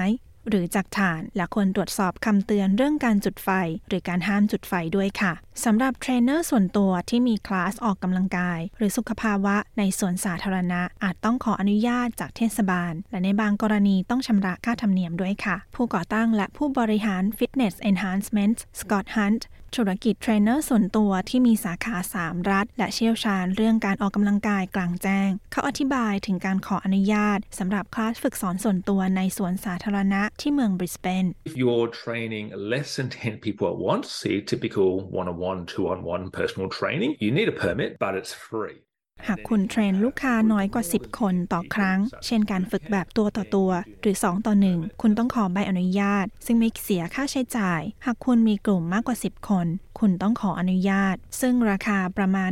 [0.50, 3.48] หรือจากถ่าน และควรตรวจสอบคำเตือนเรื่องการจุดไฟ
[3.88, 5.32] หรือการห้ามจุดไฟด้วยค่ะ
[5.64, 19.42] สำหรับเทรนเนอร์ส่วนตัวที่มีคลาสออกกำลังกาย หรือสุขภาวะในสวนสาธารณะ อาจต้องขออนุญาตจากเทศบาล และในบางกรณีต้องชำระค่าธรรมเนียมด้วยค่ะ ผู้ก่อตั้งและผู้บริหาร Fitness Enhancement Scott Hunt
[19.76, 34.37] ธุรกิจเทรนเนอร์ส่วนตัวที่มีสาขา 3 รัฐ และเชี่ยวชาญเรื่องการออกกำลังกายกลางแจ้ง เขาอธิบายถึงการขออนุญาตสำหรับคลาสฝึกสอนส่วนตัวในสวนสาธารณะที่เมืองบริสเบน If you're training less than 10 people at once, see
[34.52, 38.78] typical one-on-one, two-on-one personal training, you need a permit, but it's free.
[39.28, 49.66] หากคุณเทรนลูกค้าน้อยกว่า 10 คนต่อครั้ง เช่นการฝึกแบบตัวต่อตัว หรือ 2 ต่อ 1 คุณต้องขอใบอนุญาต ซึ่งไม่เสียค่าใช้จ่าย หากคุณมีกลุ่มมากกว่า 10 คน
[49.98, 52.50] คุณต้องขออนุญาต ซึ่งราคาประมาณ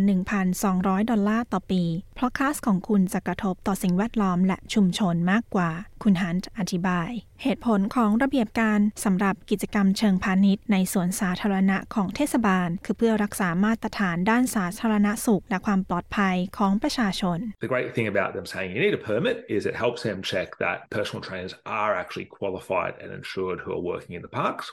[0.54, 1.82] 1,200 ดอลลาร์ต่อปี
[2.14, 5.70] เพราะคลาสของคุณจะกระทบต่อสิ่งแวดล้อมและชุมชนมากกว่า
[6.02, 7.10] คุณฮันต์อธิบาย
[7.42, 19.76] เหตุผลของระเบียบการสำหรับกิจกรรมเชิงพาณิชย์ในสวนสาธารณะของเทศบาล คือเพื่อรักษามาตรฐานด้านสาธารณสุข และความปลอดภัยของประชาชน The great thing about them saying you need a permit is it
[19.84, 24.22] helps them check that personal trainers are actually qualified and insured who are working in
[24.26, 24.66] the parks.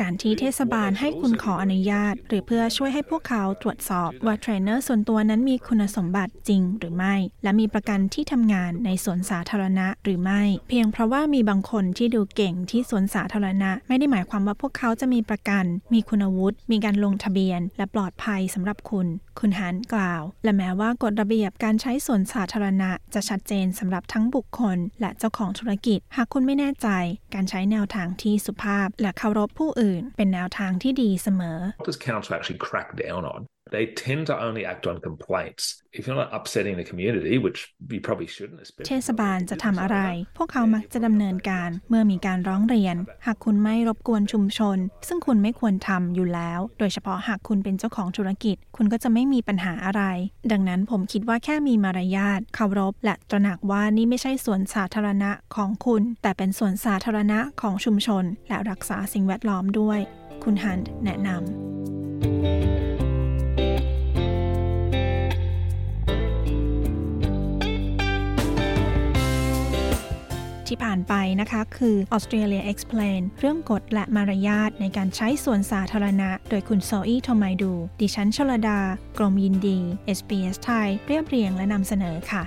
[0.00, 19.06] การที่เทศบาลให้คุณขออนุญาต หรือเพื่อช่วยให้พวกเขาตรวจสอบว่าเทรนเนอร์ส่วนตัวนั้นมีคุณสมบัติจริงหรือไม่ และมีประกันที่ทำงานในสวนสาธารณะหรือไม่ เพียงเพราะว่ามีบางคนที่ดูเก่งที่สวนสาธารณะ ไม่ได้หมายความว่าพวกเขาจะมีประกัน มีคุณวุฒิมีการลงทะเบียน และปลอดภัยสำหรับคุณ
[19.40, 26.88] คุณฮันต์กล่าว และแม้ว่ากฎระเบียบการใช้สวนสาธารณะจะชัดเจนสำหรับทั้งบุคคล และเจ้าของธุรกิจ หากคุณไม่แน่ใจ
[27.34, 33.40] การใช้แนวทางที่สุภาพและเคารพผู้อื่น เป็นแนวทางที่ดีเสมอ What does council actually crack down on?
[33.74, 35.64] They tend to only act on complaints.
[35.98, 37.60] If you're not upsetting the community, which
[37.94, 39.98] you probably shouldn't, เทศบาลจะทำอะไร
[40.36, 50.02] พวกเขามักจะดำเนินการเมื่อมีการร้องเรียน หากคุณไม่รบกวนชุมชน ซึ่งคุณไม่ควรทำอยู่แล้ว โดยเฉพาะหากคุณเป็นเจ้าของธุรกิจ คุณก็จะไม่มีปัญหาอะไร
[50.52, 59.98] ดังนั้นผมคิดว่าแค่มีมารยาทเคารพและตระหนักว่านี่ไม่ใช่สวนสาธารณะของคุณ แต่เป็นสวนสาธารณะของชุมชน และรักษาสิ่งแวดล้อมด้วย
[60.44, 62.11] คุณฮันแนะนำ
[70.72, 78.80] ที่ผ่านไปนะคะ คือ Australia Explain เรื่องกฎและมารยาทในการใช้ส่วนสาธารณะ โดยคุณโซอี้โทไมดู ดิฉันชลดา
[79.18, 79.78] กรมยินดี
[80.18, 82.42] SBS ไทย เรียบเรียงและนำเสนอค่ะ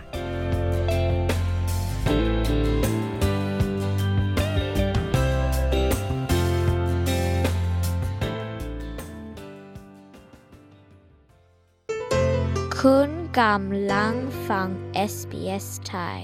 [12.80, 14.14] คุณกำลัง
[14.48, 14.68] ฟัง
[15.12, 16.22] SBS Thai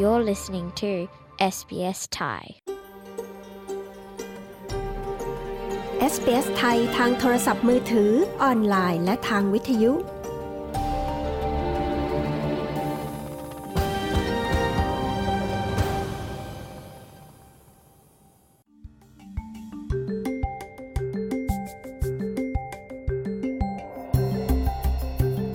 [0.00, 0.90] You're listening to
[1.54, 2.44] SBS Thai
[6.12, 9.92] SBS ไทยทางโทรศัพท์มือถือ ออนไลน์ และทางวิทยุ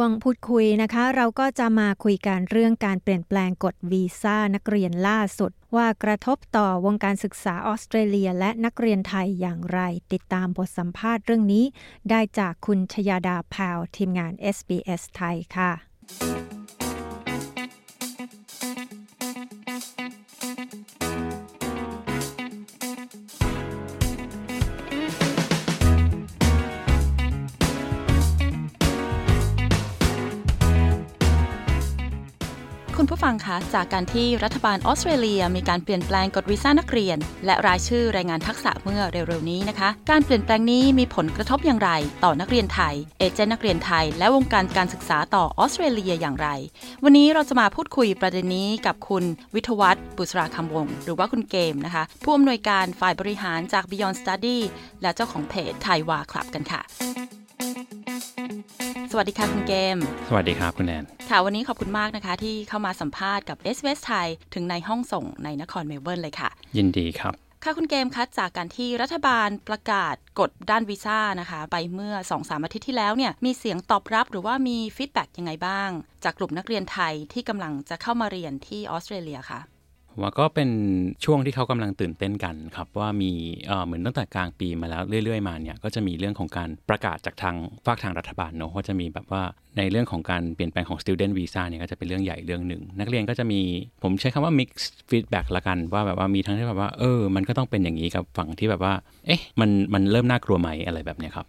[0.00, 9.80] วงพูดคุยนะคะ เราก็จะมาคุยกันเรื่องการเปลี่ยนแปลงกฎวีซ่านักเรียนล่าสุด ว่ากระทบต่อวงการศึกษาออสเตรเลียและนักเรียนไทยอย่างไร
[10.12, 11.64] ติดตามบทสัมภาษณ์เรื่องนี้
[12.10, 15.70] ได้จากคุณชยาดาพาวทีมงาน SBS ไทยค่ะ
[33.20, 41.90] ผู้ฟังคะจากการที่รัฐบาลออสเตรเลีย มีการเปลี่ยนแปลงกฎวีซ่านักเรียน และรายชื่อแรงงานทักษะเมื่อเร็วๆนี้นะคะ การเปลี่ยนแปลงนี้มีผลกระทบอย่างไร
[42.24, 46.48] ต่อนักเรียนไทย เอเจนต์นักเรียนไทย และวงการการศึกษาต่อออสเตรเลียอย่างไร
[47.04, 54.58] วันนี้เราจะมาพูดคุยประเด็นนี้กับคุณวิทวัฒน์บุษราคำวง หรือว่าคุณเกมนะคะ ผู้อำนวยการฝ่ายบริหารจาก Beyond Study
[55.02, 56.82] และเจ้าของเพจไทยวาคลับกันค่ะ
[59.10, 59.96] สวัสดีค่ะคุณเกม
[60.28, 75.90] สวัสดีครับคุณแอนค่ะวันนี้ขอบคุณมากนะคะ ที่เข้ามาสัมภาษณ์กับ s อ s ไทยถึงในห้องส่งในนครเมลเบิร์นเลยค่ะ ยินดีครับ ค่ะคุณเกมคะจากการที่รัฐบาลประกาศกฎด้านวีซ่านะคะ ไปเมื่อ2-3อาทิตย์ที่แล้วเนี่ยมีเสียงตอบรับหรือว่ามี feedback ยังไงบ้าง
[76.24, 79.60] จากกลุ่มนักเรียนไทยที่กำลังจะเข้ามาเรียนที่ออสเตรเลียค่ะ
[80.20, 80.70] ว่าก็เป็น
[81.24, 83.30] ช่วงที่เขากำลังตื่นเต้นกันครับ ว่ามี
[83.84, 89.42] เหมือนตั้งแต่กลางปีมาแล้วเรื่อยๆมาเนี่ยก็จะมีเรื่องของการประกาศจากทางฝั่งทางรัฐบาลเนาะว่าจะมีแบบว่า
[89.78, 93.60] ในเรื่องของการเปลี่ยนแปลงของ student visa เนี่ยก็จะเป็นเรื่องใหญ่เรื่องหนึ่ง นักเรียนก็จะมี
[94.02, 94.70] ผมใช้คำว่า mix
[95.10, 98.94] feedback ละกัน ว่าแบบว่ามีทั้งที่แบบว่าเออ มันก็ต้องเป็นอย่างนี้กับฝั่งที่แบบว่า
[99.26, 101.46] เอ๊ะมันมันเริ่มน่ากลัวไหมอะไรแบบเนี้ยครับ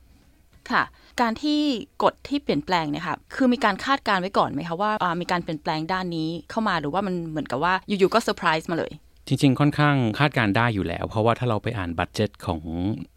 [0.72, 0.84] ค่ะ
[1.22, 1.60] การที่
[2.04, 8.94] กฎที่เปลี่ยนแปลงเนี่ยค่ะคือมีการคาดการณ์ไว้ก่อนไหมคะว่ามีการเปลี่ยนแปลงด้านนี้เข้ามาหรือว่ามันเหมือนกับว่าอยู่ๆก็เซอร์ไพรส์มาเลย
[9.28, 12.62] จริง ๆ ค่อนข้างคาดการณ์ได้อยู่แล้ว เพราะว่าถ้าเราไปอ่าน budget ของ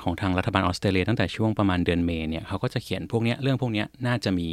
[0.02, 4.48] ของทางรัฐบาลออสเตรเลียตั้งแต่ช่วงประมาณเดือนเมษเนี่ยเขาก็จะเขียนพวกนี้เรื่องพวกนี้น่าจะมี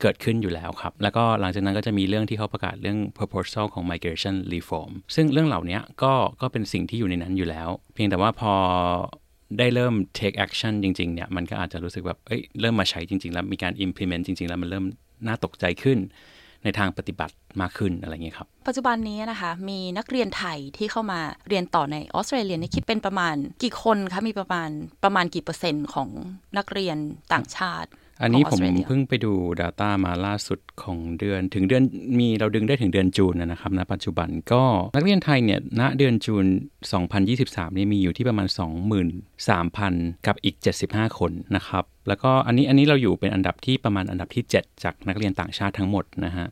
[0.00, 8.52] เกิดขึ้นอยู่แล้วครับ แล้วก็หลังจากนั้นก็จะมีเรื่องที่เขาประกาศเรื่อง proposal ของ migration reform ซึ่งเรื่องเหล่านี้ก็ก็เป็นสิ่งที่อยู่ในนั้นอยู่แล้ว เพียงแต่ว่าพอ
[9.58, 14.84] ได้เริ่ม take action จริงๆเนี่ยมันก็อาจจะรู้สึกแบบเอ้ยเริ่มมาใช้จริง ๆ แล้วมีการ implement จริง ๆ แล้วมันเริ่ม
[15.26, 15.98] น่าตกใจขึ้น
[16.64, 24.70] ในทางปฏิบัติมากขึ้นอะไรเงี้ยครับ ปัจจุบันนี้นะคะ มีนักเรียนไทยที่เข้ามาเรียนต่อในออสเตรเลียนี่คิดเป็นประมาณกี่คนคะมีประมาณ
[25.04, 26.08] ประมาณกี่เปอร์เซ็นต์ของ
[26.58, 26.96] นักเรียน
[27.32, 27.88] ต่างชาติ
[28.24, 31.82] อันนี้ผมเพิ่งไปดู Data มาล่าสุดของเดือน ถึงเดือน
[32.18, 34.62] มีเราดึงได้ถึงเดือนจูนนะครับณปัจจุบันก็
[34.96, 36.46] นักเรียนไทยเนี่ยณเดือนจูน
[37.10, 38.48] 2023นี่มีอยู่ที่ประมาณ
[39.36, 40.56] 23,000 กับอีก
[40.86, 46.46] 75 คนนะครับ แล้วก็อันนี้อันนี้เราอยู่เป็นอันดับที่ประมาณอันดับที่ 7 จากนักเรียนต่างชาติทั้งหมดนะฮะ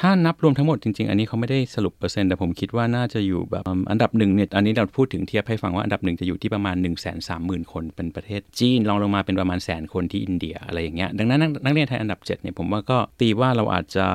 [0.00, 14.06] ถ้านับรวมทั้งหมดจริง ๆ อันนี้เขาไม่ได้สรุปเปอร์เซ็นต์แต่ผมคิดว่าน่าจะอยู่แบบอันดับหนึ่งเนี่ยอันนี้เราพูดถึงเทียบให้ฟังว่าอันดับหนึ่งจะอยู่ที่ประมาณ1นึ่งแสนสามหมื่นคนเป็นประเทศจีนรองลงมาเป็นประมาณแสนคนที่อินเดียอะไรอย่างเงี้ยดังนั้นนักเรียนไทยอันดับ7เนี่ยผมว่าก็ตีว่าเราอาจจะ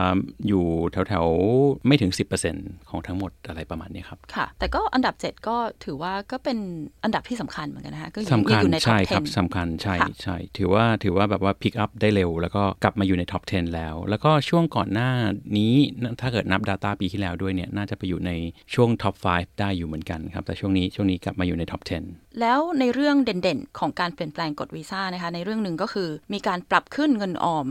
[0.48, 0.66] อยู่
[1.08, 2.12] แถวๆไม่ถึง
[2.50, 6.58] 10%ของทั้งหมดอะไรประมาณนี้ครับค่ะแต่ก็อันดับ 7 ก็ถือว่าก็เป็น
[7.04, 15.12] อันดับที่สำคัญเหมือนกันนะคะก็สำคัญอยู่ในท็อป10ใช่ครับสำคัญใช่ใช่ถือว่าถือว่าแบบว่า pick up ได้เร็ว แล้วก็กลับมาอยู่ใน top 10 แล้ว แล้วก็ช่วงก่อนหน้า
[15.58, 15.75] นี้
[16.22, 18.32] ถ้าเกิดนับ Data ปีที่แล้วด้วยเนี่ยน่าจะไปอยู่ใน
[18.74, 27.66] ช่วง top 5ได้อยู่เหมือนกันครับ แต่ช่วงนี้ช่วงนี้กลับมาอยู่ใน top 10 แล้วในเรื่องเด่นๆ ของการเปลี่ยนแปลงกฎวีซ่านะคะ ในเรื่องหนึ่งก็คือมีการปรับขึ้นเงินออม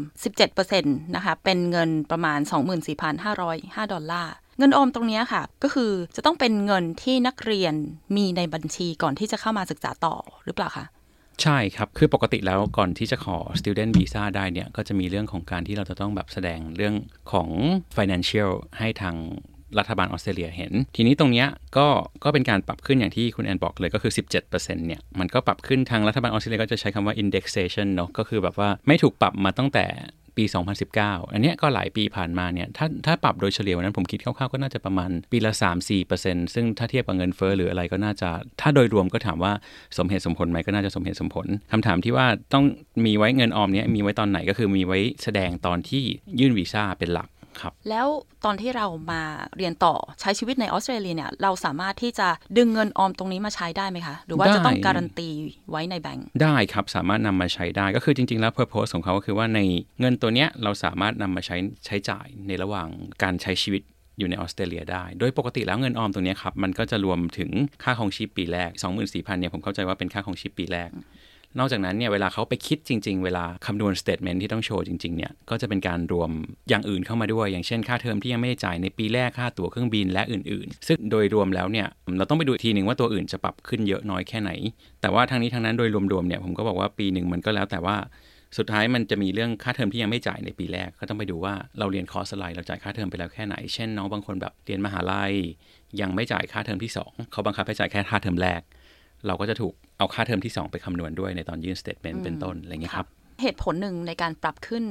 [0.55, 2.41] 17%นะคะ เป็นเงินประมาณ
[3.17, 7.75] 24,505 ดอลลาร์เงินออมตรงนี้ค่ะ ก็คือจะต้องเป็นเงินที่นักเรียน
[8.17, 10.15] มีในบัญชีก่อนที่จะเข้ามาศึกษาต่อ
[10.45, 10.85] หรือเปล่าคะ
[11.43, 16.95] ใช่ครับ คือปกติแล้วก่อนที่จะขอ student visa ได้เนี่ย ก็จะมีเรื่องของการที่เราจะต้องแบบแสดงเรื่อง
[17.33, 17.49] ของ
[17.97, 19.17] financial ให้ทาง
[19.79, 21.45] รัฐบาลออสเตรเลียเห็น ทีนี้ตรงนี้
[21.77, 21.87] ก็
[22.25, 29.87] ก็เป็นการปรับขึ้นอย่างที่คุณแอนบอกเลยก็คือ 17%เนี่ย มันก็ปรับขึ้นทางรัฐบาลออสเตรเลียก็จะใช้คำว่า indexation เนาะก็คือแบบว่าไม่ถูกปรับมาตั้งแต่
[30.37, 30.45] ปี
[30.89, 35.53] 2019 อันนี้ก็หลายปีผ่านมาเนี่ยถ้าถ้าปรับโดยเฉลี่ยวันนั้นผมคิดคร่าวๆก็น่าจะประมาณปีละ
[36.03, 39.53] 3-4%ซึ่งถ้าเทียบกับเงินเฟ้อหรืออะไรก็น่าจะ ถ้าโดยรวมก็ถามว่า
[39.99, 42.65] สมเหตุสมผลไหมก็น่าจะสมเหตุสมผลคำถามที่ว่าต้อง
[43.07, 46.03] มีไว้เงินออมเนี้ยมีไว้ตอนไหนก็คือมีไว้แสดงตอนที่
[46.41, 47.29] ยื่นวีซ่าเป็นหลัก
[47.91, 48.07] แล้ว
[48.45, 49.23] ตอนที่เรามา
[49.57, 55.29] เรียนต่อใช้ชีวิตในออสเตรเลียเนี่ยเราสามารถที่จะดึงเงินออมตรงนี้มาใช้ได้ไหมคะ หรือว่าจะต้องการันตี
[55.71, 59.61] ไว้ในแบงก์ได้ครับสามารถนำมาใช้ได้ก็คือจริง ๆ แล้ว purpose ของเขาก็คือว่าใน
[60.01, 62.89] เงินตัวเนี้ยเราสามารถนำมาใช้ใช้จ่ายในระหว่าง
[63.23, 63.83] การใช้ชีวิต
[64.19, 67.51] อยู่ในออสเตรเลียได้ โดยปกติแล้วเงินออมตรงนี้ครับ มันก็จะรวมถึง
[67.83, 68.71] ค่าครองชีพปีแรก
[69.05, 70.91] 24,000เนี่ยผมเข้าใจว่าเป็นค่าครองชีพปีแรก
[71.59, 76.31] นอกจากนั้นเนี่ยเวลาเขาไปคิดจริง ๆ เวลาคำนวณ statement ที่ต้องโชว์จริงๆเนี่ยก็จะเป็นการรวม
[76.69, 81.87] อย่างอื่นเข้ามาด้วย อย่างเช่นค่าเทอมที่ยังไม่ได้จ่ายในปีแรกค่าตั๋วเครื่องบินและอื่นๆ ซึ่งโดยรวมแล้วเนี่ย
[82.19, 84.51] เราต้องไปดูทีหนึ่งว่าตัวอื่นจะปรับขึ้นเยอะน้อยแค่ไหน
[85.01, 87.97] แต่ว่าทางนี้ทางนั้นโดยรวมๆเนี่ยผมก็บอกว่าปีหนึ่งมันก็แล้วแต่ว่า
[88.59, 95.33] สุดท้ายมันจะมีเรื่องค่าเทอมที่ยังไม่จ่ายในปีแรก ก็ต้องไปดูว่าเราเรียนคอร์สอะไรเราจ่ายค่าเทอมไปแล้วแค่ไหน เช่นน้องบางคนแบบเรียนมหาลัย
[96.01, 98.61] ยังไม่จ่ายค่าเทอมที่ 2 เขาบังคับให้จ่ายแค่ค่าเทอมแรก
[99.27, 103.07] เราก็จะถูกเอาค่าเทอมที่ 2 ไปคำนวณด้วยในตอนยื่น statement เป็นต้นอะไรเงี้ยครับ
[103.43, 104.85] เหตุผลหนึ่งในการปรับขึ้น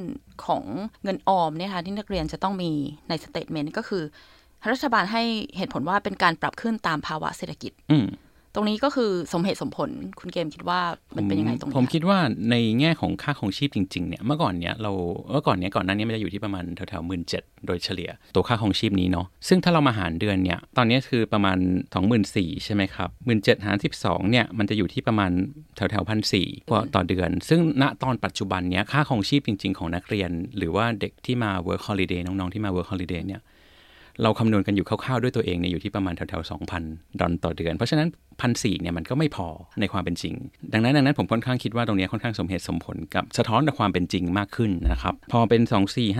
[0.44, 0.64] ของ
[1.04, 2.70] เงินออมเนี่ยค่ะที่นักเรียนจะต้องมี
[3.08, 4.02] ใน statement ก็คือ
[4.72, 5.22] รัฐบาลให้
[5.56, 7.72] เหตุผลว่าเป็นการปรับขึ้นตามภาวะเศรษฐกิจ
[8.54, 9.90] ตรงนี้ก็คือสมเหตุสมผล
[10.20, 10.80] คุณเกมคิดว่า
[11.16, 12.18] มันเป็นยังไงตรงนี้ผมคิดว่า
[12.50, 14.92] ในแง่ของค่าครองชีพจริงๆเนี่ยเมื่อก่อนเนี้ยเรา
[15.32, 25.30] เมื่อก่อนเนี้ยก่อนหน้านี้มันจะอยู่ที่ประมาณแถวๆหมื่นเจ็ดโดยเฉลี่ย ตัวค่าครองชีพนี้เนาะซึ่งถ้าเรามาหารเดือนเนี่ยตอนนี้คือประมาณ 2 4 0 0 0ใช่ไหมครับหมื่นเจ็ดหารสิบสองเนี่ยมันจะอยู่ที่ประมาณ
[25.76, 26.48] แถวๆพันสี่
[26.94, 33.40] ต่อเดือน ซึ่งณตอนปัจจุบันเนี้ยค่าของชีพจริง ๆ ของนักเรียน หรือว่าเด็กที่มา work holiday น้องๆที่มา work holiday เนี่ย
[34.22, 36.50] เราคำนวณกันอยู่คร่าวๆด้วยตัวเองเนี่ยอยู่ที่ประมาณแถวๆ
[36.80, 38.08] 2,000 ดอลต่อเดือน เพราะฉะนั้น
[38.40, 39.46] พันสี่เนี่ยมันก็ไม่พอ
[39.80, 40.34] ในความเป็นจริง
[40.72, 45.62] ดังนั้นดังนั้นผมค่อนข้างคิดว่าตรงนี้ค่อนข้างสมเหตุสมผลกับสะท้อนกับความเป็นจริงมากขึ้นนะครับพอเป็น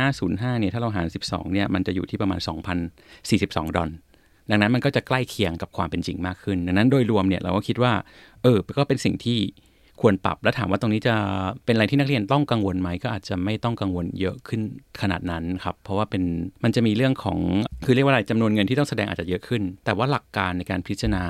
[0.01, 2.41] 24505เนี่ยถ้าเราหาร 12เนี่ยมันจะอยู่ที่ประมาณ
[3.09, 3.91] 2,042 ดอล
[4.51, 7.93] ดังนั้นมันก็จะใกล้เคียงกับความเป็นจริงมากขึ้น ดังนั้นโดยรวมเนี่ยเราก็คิดว่า
[8.43, 9.39] เออก็เป็นสิ่งที่
[10.01, 11.15] ควรปรับและถามว่าตรงนี้จะ
[11.65, 14.61] เป็นอะไรที่นักเรียนต้องกังวลไหมก็อาจจะไม่ต้องกังวลเยอะขึ้น
[15.01, 16.23] ขนาดนั้นครับเพราะว่าเป็น
[16.65, 17.39] มันจะมีเรื่องของ
[17.85, 21.25] คือเรียกว่าอะไรจำนวนเงินที่ต้องแสดงอาจจะเยอะขึ้น แต่ว่าหลักการในการพิจารณา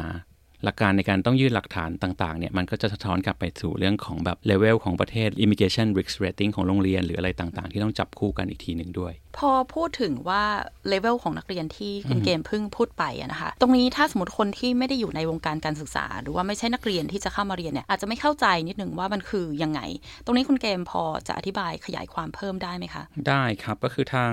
[0.64, 10.42] หลักการในการต้องยื่นหลักฐานต่างๆเนี่ยมันก็จะสะท้อนกลับไปสู่เรื่องของแบบเลเวลของประเทศ immigration risk rating ของโรงเรียน หรืออะไรต่างๆ ที่ต้องจับคู่กันอีกทีหนึ่งด้วย พอพูดถึงว่า
[10.88, 19.80] เลเวลของนักเรียนที่คุณเกมพึ่งพูดไปนะคะตรงนี้ถ้าสมมติคนที่ไม่ได้อยู่ในวงการการศึกษา หรือว่าไม่ใช่นักเรียนที่จะเข้ามาเรียนเนี่ยอาจจะไม่เข้าใจนิดนึงว่ามันคือยังไง
[20.24, 24.32] ตรงนี้คุณเกมพอจะอธิบายขยายความเพิ่มได้ไหมคะ ได้ครับก็คือทาง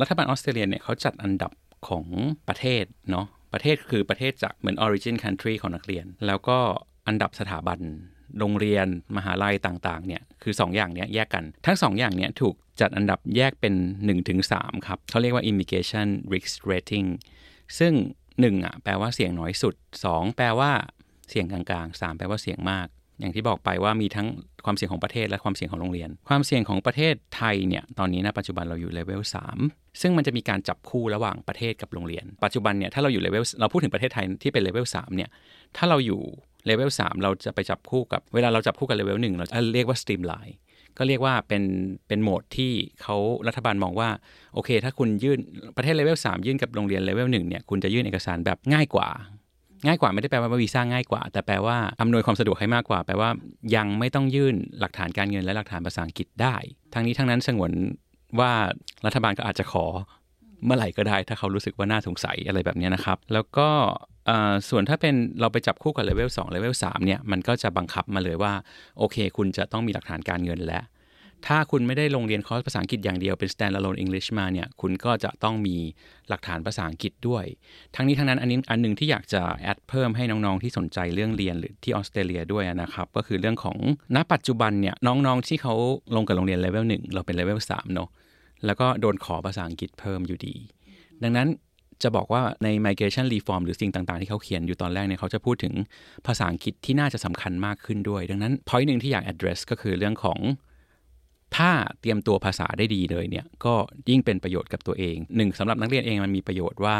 [0.00, 1.52] รัฐบาลออสเตรเลียเนี่ยเขาจัดอันดับ
[1.88, 2.04] ของ
[2.48, 6.58] ประเทศเนาะ ประเทศคือประเทศจากเหมือน origin country ของนักเรียน แล้วก็
[7.06, 7.80] อันดับสถาบัน
[8.38, 8.86] โรงเรียน
[9.16, 13.74] มหาลัยต่างๆเนี่ยคือ 2 อย่างเนี้ยแยกกัน ทั้ง 2 อย่างเนี้ยถูกจัดอันดับแยกเป็น
[14.30, 17.08] 1-3 ครับเขาเรียกว่า immigration risk rating
[17.78, 17.92] ซึ่ง
[18.28, 19.74] 1อะแปลว่าเสี่ยงน้อยสุด
[20.06, 20.72] 2 แปลว่า
[21.30, 22.86] เสี่ยงกลางๆ 3 แปลว่าเสี่ยงมาก
[23.20, 24.26] อย่างที่บอกไปว่ามีทั้ง
[24.64, 29.22] ความเสี่ยงของประเทศและความเสี่ยงของโรงเรียน ความเสี่ยงของประเทศไทยเนี่ยตอนนี้นะปัจจุบันเราอยู่เลเวล
[29.60, 35.30] 3ซึ่งมันจะมีการจับคู่ระหว่างประเทศกับโรงเรียน ปัจจุบันเนี่ยถ้าเราอยู่เลเวลเราพูดถึงประเทศไทยที่เป็นเลเวล3เนี่ย
[35.76, 36.20] ถ้าเราอยู่
[36.66, 40.56] เลเวล3เราจะไปจับคู่กับเวลาเราจับคู่กับเลเวล1เราเรียกว่า streamline
[40.98, 41.62] ก็เรียกว่าเป็น
[42.08, 43.16] เป็นโหมดที่เขา
[43.48, 44.08] รัฐบาลมองว่า
[44.54, 45.38] โอเค ถ้าคุณยื่น
[45.76, 49.08] ประเทศเลเวล3ยื่นกับโรงเรียนเลเวล1เนี่ยคุณจะยื่นเอกสารแบบง่ายกว่า
[49.86, 53.30] ง่ายกว่าไม่ได้แปลว่าวีซ่าง่ายกว่า แต่แปลว่าอำนวยความสะดวกให้มากกว่า แปลว่า
[53.76, 56.56] ยังไม่ต้องยื่นหลักฐานการเงินและหลักฐานภาษาอังกฤษได้
[56.94, 57.72] ทั้งนี้ทั้งนั้นสงวน
[58.40, 58.52] ว่า
[59.06, 59.84] รัฐบาลก็อาจจะขอ
[60.64, 63.68] เมื่อไหร่ก็ได้ ถ้าเขารู้สึกว่าน่าสงสัยอะไรแบบนี้นะครับ แล้วก็
[64.68, 68.52] ส่วนถ้าเป็นเราไปจับคู่กับเลเวล2เลเวล3เนี่ยมันก็จะบังคับมาเลยว่า
[68.98, 70.80] โอเค คุณจะต้องมีหลักฐานการเงินและ
[71.46, 75.76] ถ้าคุณไม่ได้ลงเรียนคอร์สภาษาอังกฤษอย่างเดียวเป็น standalone English มาเนี่ย คุณก็จะต้องมี
[76.28, 77.44] หลักฐานภาษาอังกฤษด้วย
[77.94, 83.76] ทั้งนี้ทั้งนั้นอันนี้อันหนึ่งที่อยากจะ add เพิ่มให้น้องๆที่สนใจเรื่องเรียนหรือที่ออสเตรเลียด้วยนะครับ ก็คือเรื่องของ
[84.16, 85.74] ณปัจจุบันเนี่ยน้องๆที่เขา
[86.16, 88.08] ลงกับโรงเรียนเลเวล1เราเป็นเลเวล3เนาะ
[88.66, 90.54] แล้วก็โดนขอภาษาอังกฤษเพิ่มอยู่ดี
[91.22, 91.48] ดังนั้น
[92.02, 95.74] จะบอกว่าใน migration reform หรือสิ่งต่าง ๆ ที่เขาเขียนอยู่ตอนแรกเนี่ยเขาจะพูดถึง
[96.26, 100.38] ภาษาอังกฤษที่น่าจะสำคัญมากขึ้นด้วย ดังนั้น point หนึ่งที่อยาก address ก็คือเรื่องของ
[101.56, 101.70] ถ้า
[102.00, 103.74] เตรียมตัวภาษาได้ดีเลยเนี่ยก็
[104.08, 106.96] ยิ่งเป็นประโยชน์กับตัวเองหนึ่งสำหรับนักเรียนเองมันมีประโยชน์ว่า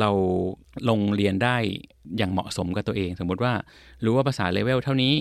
[0.00, 0.10] เรา
[0.88, 1.56] ลงเรียนได้
[2.18, 3.52] อย่างเหมาะสมกับตัวเอง สมมุติว่า
[4.04, 5.14] รู้ว่าภาษาเลเวลเท่านี้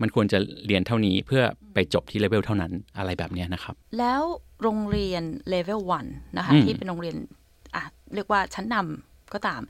[0.00, 1.42] มันควรจะเรียนเท่านี้เพื่อ
[1.74, 4.22] ไปจบที่เลเวลเท่านั้นอะไรแบบนี้นะครับ แล้ว
[4.62, 7.16] โรงเรียนเลเวล1นะคะที่เป็นโรงเรียน
[7.74, 7.82] อะ
[8.14, 9.60] เรียกว่าชั้นนำก็ตาม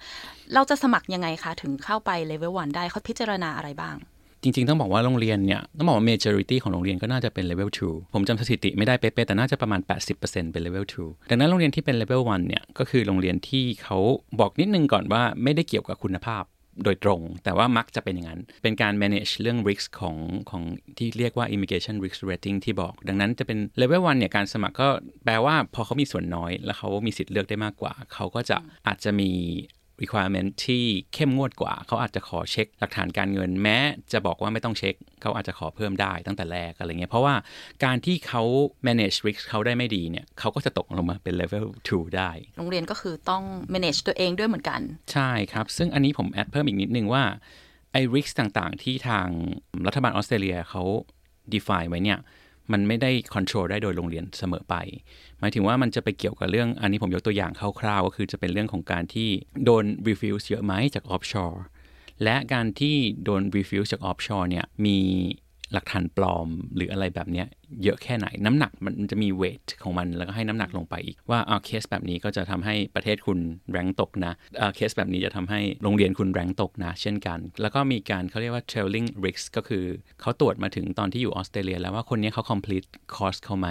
[0.55, 3.97] เราจะสมัครยังไงคะ ถึงเข้าไปเลเวล1ได้เขาพิจารณาอะไรบ้าง
[4.43, 9.81] จริงๆ ต้องบอกว่าโรงเรียนเนี่ย ต้องบอกว่า majority ของโรงเรียนก็น่าจะเป็นเลเวล2ผมจำสถิติไม่ได้เป๊ะๆแต่น่าจะประมาณ
[10.17, 13.99] 80%เป็นเลเวล2ดังนั้นโรงเรียนที่เป็นเลเวล1เนี่ย ก็คือโรงเรียนที่เขา
[14.41, 16.45] บอกนิดนึงก่อนว่าไม่ได้เกี่ยวกับคุณภาพ
[16.85, 20.17] โดยตรง แต่ว่ามักจะเป็นอย่างนั้น เป็นการ manage เรื่อง risk ของ
[20.51, 20.63] ของ
[20.99, 24.89] ที่เรียกว่า immigration risk rating ที่บอก ดังนั้นจะเป็น level 1 เนี่ย การสมัครก็
[25.25, 29.31] แปลว่าพอเขามีส่วนน้อย แล้วเขามีสิทธิ์เลือกได้มากกว่า เขาก็จะอาจจะมี
[30.03, 30.85] requirement ที่
[31.15, 33.79] เข้มงวดกว่า เขาอาจจะขอเช็คหลักฐานการเงินแม้
[34.13, 37.35] จะบอกว่าไม่ต้องเช็ค เขาอาจจะขอเพิ่มได้ตั้งแต่แรกอะไรเงี้ยเพราะว่า
[37.85, 38.43] การที่เขา
[38.87, 43.43] manage risk เขาได้ไม่ดีเนี่ยเขาก็จะตกลงมาเป็น level 2 ได้ โรงเรียนก็คือต้อง
[43.75, 44.81] manage ตัวเองด้วยเหมือนกัน
[45.13, 47.25] ใช่ครับ ซึ่งอันนี้ผมแอดเพิ่มอีกนิดนึงว่า
[47.93, 49.29] ไอ้ risk ต่างๆ ที่ทาง
[49.87, 50.83] รัฐบาลออสเตรเลียเขา
[51.55, 52.19] define ไว้เนี่ย
[52.73, 54.75] มันไม่ได้ control ได้โดยโรงเรียนเสมอไป
[55.41, 59.29] หมายถึงว่ามันจะไปเกี่ยวกับเรื่องอันนี้ผมยกตัวอย่างคร่าวๆ ก็คือจะเป็นเรื่องของการที่
[59.65, 61.59] โดน refuse เยอะไหมจาก offshore
[62.25, 64.99] และการที่โดน refuse จาก offshore เนี่ยมี
[65.75, 67.45] หลักฐานปลอมหรืออะไรแบบนี้
[67.85, 73.39] เยอะแค่ไหนน้ำหนักมันจะมี weight ของมันแล้วก็ให้น้ำหนักลงไปอีกว่าเอาเคสแบบนี้ก็จะทำให้ประเทศคุณ
[73.73, 74.33] แรงตกนะ
[74.77, 79.85] เคสแบบนี้จะทำให้โรงเรียนคุณแรงตกนะ เช่นกัน แล้วก็มีการเขาเรียกว่า trailing risk ก็คือ
[80.21, 83.69] เขาตรวจมาถึงตอนที่อยู่ออสเตรเลีย แล้วว่าคนนี้เขา complete course เขาไหม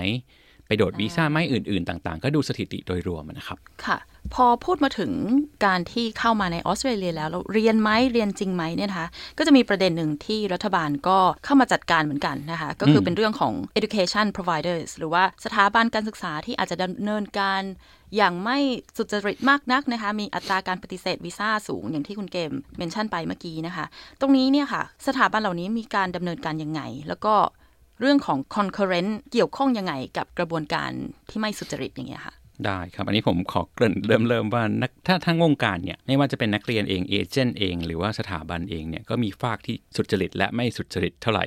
[0.67, 3.97] ไปโดดวีซ่าไม่อื่น ๆ ต่าง ๆ ก็ดูสถิติโดยรวมนะครับ ค่ะ
[4.33, 5.11] พอพูดมาถึง
[5.65, 9.07] การที่เข้ามาในออสเตรเลียแล้วเราเรียนไหมเรียนจริงไหมเนี่ยนะคะ
[9.37, 17.61] ก็จะมีประเด็นหนึ่งที่รัฐบาลก็เข้ามาจัดการเหมือนกันนะคะก็คือเป็นเรื่องของ education providers หรือว่าสถาบันการศึกษาที่อาจจะดำเนินการ
[18.15, 18.57] อย่างไม่
[18.97, 23.85] สุจริตมากนักนะคะ มีอัตราการปฏิเสธวีซ่าสูงอย่างที่คุณเกมเมนชั่นไปเมื่อกี้นะคะ
[24.21, 27.35] ตรงนี้เนี่ยค่ะ สถาบันเหล่านี้มีการดำเนินการยังไง แล้วก็
[27.99, 30.91] เรื่องของ concurrent เกี่ยวข้องยังไงกับกระบวนการ
[31.29, 32.35] ที่ไม่สุจริตอย่างเงี้ยค่ะ
[32.67, 34.63] ได้ครับ อันนี้ผมขอเกริ่นเริ่มเริ่มว่า
[35.07, 41.45] ถ้าทั้งวงการเนี่ยไม่ว่าจะเป็นนักเรียนเองเอเจนต์เอง หรือว่าสถาบันเองเนี่ยก็มีฝากที่สุจริตและไม่สุจริตเท่าไหร่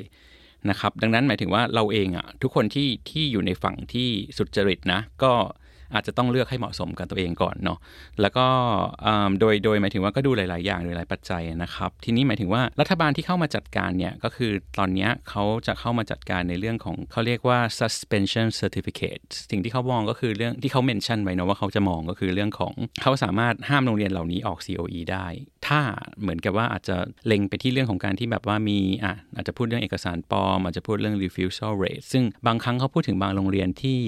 [0.70, 4.08] นะครับดังนั้นหมายถึงว่าเราเองอะทุกคนที่ที่อยู่ในฝั่งที่
[4.38, 5.32] สุจริตนะก็
[5.94, 7.78] อาจจะต้องเลือกให้เหมาะสมกับตัวเองก่อนเนาะ
[8.20, 8.46] แล้วก็
[9.40, 25.26] โดยโดยหมายถึงว่าก็ดูหลาย ๆ อย่างหลายปัจจัยนะครับ ทีนี้หมายถึงว่ารัฐบาลที่เข้ามาจัดการเนี่ยก็คือตอนนี้เขาจะเข้ามาจัดการในเรื่องของเขาเรียกว่า suspension certificate สิ่งที่เขามองก็คือเรื่องที่เขาเมนชั่นไว้นะว่าเขาจะมองก็คือเรื่องของเขาสามารถห้ามโรงเรียนเหล่านี้ออก COE ได้
[25.66, 25.80] ถ้า
[26.20, 34.00] เหมือนกับว่าอาจจะเล็งไปที่เรื่องของการที่แบบว่ามีอะอาจจะพูดเรื่องเอกสารปลอมอาจจะพูดเรื่อง refusal rate ซึ่งบางครั้งเขาพูดถึงบางโรงเรียนที่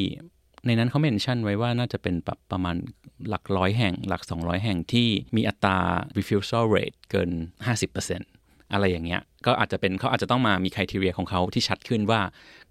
[0.67, 2.77] ในนั้นเขาเมนชั่นไว้ว่าน่าจะเป็นแบบประมาณ
[3.29, 5.79] หลักร้อยแห่ง หลัก 200 แห่งที่มีอัตรา
[6.19, 7.31] refusal rate เกิน
[7.97, 12.21] 50%อะไรอย่างเงี้ย ก็อาจจะเป็นเขาอาจจะต้องมามีคุณทีเรียของเขาที่ชัดขึ้นว่า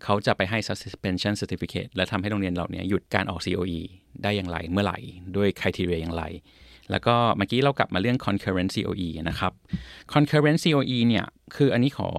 [0.03, 3.79] เขาจะไปให้ suspension certificate และทำให้โรงเรียนเหล่านี้หยุดการออก COE
[4.23, 4.99] ได้อย่างไรเมื่อไหร่
[5.35, 6.23] ด้วยคุณทีเรียอย่างไร
[6.91, 9.51] แล้วก็เมื่อกี้เรากลับมาเรื่อง concurrent COE นะครับ
[10.13, 11.25] concurrent COE เนี่ย
[11.55, 12.09] คืออันนี้ขอ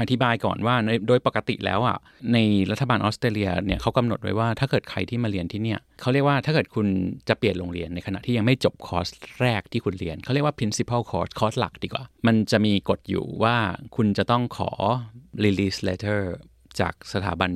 [0.00, 0.74] อธิบายก่อนว่า
[1.08, 1.98] โดยปกติแล้วอะ
[2.32, 2.38] ใน
[2.70, 6.86] รัฐบาลออสเตรเลียเนี่ยเขากำหนดไว้ว่าถ้าเกิดใครที่มาเรียนที่เนี่ยเขาเรียกว่าถ้าเกิดคุณ
[7.28, 9.06] จะเปลี่ยนโรงเรียนในขณะที่ยังไม่จบคอร์ส
[9.40, 13.56] แรกที่คุณเรียนเขาเรียกว่า principal course คอร์สหลักดีกว่า มันจะมีกฎอยู่ว่า
[13.96, 14.70] คุณจะต้องขอ
[15.44, 16.20] release letter
[16.80, 17.50] จากสถาบัน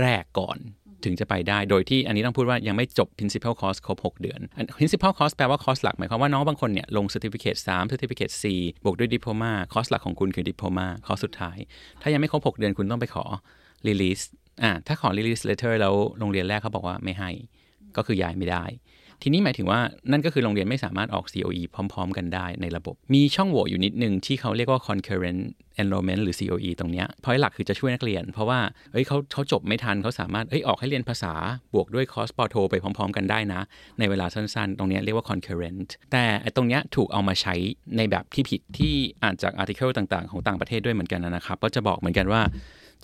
[0.00, 0.58] แรกก่อน
[1.04, 4.40] ถึงจะไปได้ โดยที่อันนี้ต้องพูดว่ายังไม่จบ principal course ครบ 6 เดือน
[4.78, 11.58] principal course แปลว่าคอร์สหลักหมายความว่าน้องบางคนเนี่ยลง certificate 3 certificate 4บวกด้วย diploma คอร์สหลักของคุณคือ diploma คอร์สสุดท้าย
[12.02, 13.24] ถ้ายังไม่ครบ 6 เดือนคุณต้องไปขอ
[13.88, 14.24] release
[14.62, 17.30] อ่าถ้าขอ release letter แล้วโรงเรียนแรกเขาบอกว่าไม่ให้
[17.96, 18.64] ก็คือย้ายไม่ได้
[19.26, 25.42] ทีนี้หมายถึงว่านั่นก็คือโรงเรียนไม่สามารถออก COE พร้อม ๆ กันได้ในระบบ มีช่องโหว่อยู่นิดนึงที่เขาเรียกว่า concurrent
[25.82, 28.60] enrollment หรือ COE ตรงเนี้ยพอยหลักคือจะช่วยนักเรียน เพราะว่า
[28.92, 31.34] เอ้ยเขาเขาจบไม่ทันเขาสามารถเอ้ยออกให้เรียนภาษา
[31.74, 33.60] บวกด้วยคอร์สปอโทไปพร้อม ๆ กันได้นะ
[33.98, 36.24] ในเวลาสั้นๆ ตรงเนี้ยเรียกว่า concurrent แต่
[36.56, 37.54] ตรงเนี้ยถูกเอามาใช้
[37.96, 42.40] ในแบบที่ผิดที่อ่านจากอาร์ติเคิลต่างๆ ของต่างประเทศด้วยเหมือนกันนะครับก็จะบอกเหมือนกันว่า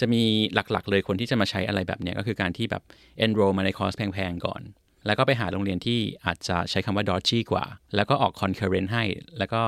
[0.00, 0.22] จะมี
[0.54, 2.82] หลักๆ เลยคนที่จะมาใช้อะไรแบบเนี้ยก็คือการที่แบบ
[3.24, 4.62] enroll มาในคอร์สแพงๆก่อน
[5.06, 9.04] แล้วก็ไปหาโรงเรียนที่อาจจะใช้คำว่า dodgy กว่า แล้วก็ออก concurrent ให้
[9.38, 9.62] แล้วก็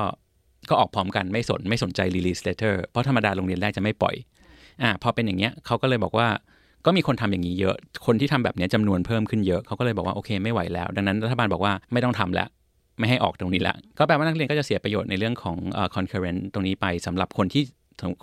[0.69, 4.15] ก็ออกพร้อมกันไม่สนไม่สนใจ release letter เพราะธรรมดาโรงเรียนแรกจะไม่ปล่อย
[4.81, 6.27] อ่าพอเป็นอย่างเงี้ยเขาก็เลยบอกว่า
[6.85, 7.75] ก็มีคนทำอย่างนี้เยอะ
[8.05, 12.47] คนที่ทำแบบนี้จำนวนเพิ่มขึ้นเยอะ เขาก็เลยบอกว่าโอเคไม่ไหวแล้ว ดังนั้นรัฐบาลบอกว่าไม่ต้องทำแล้ว
[12.99, 17.63] ไม่ให้ออกตรงนี้ล้วก็แปลว่านักเรียนก็จะเสียประโยชน์ในเรื่องของ uh, concurrent ตรงนี้ไปสำหรับคนที่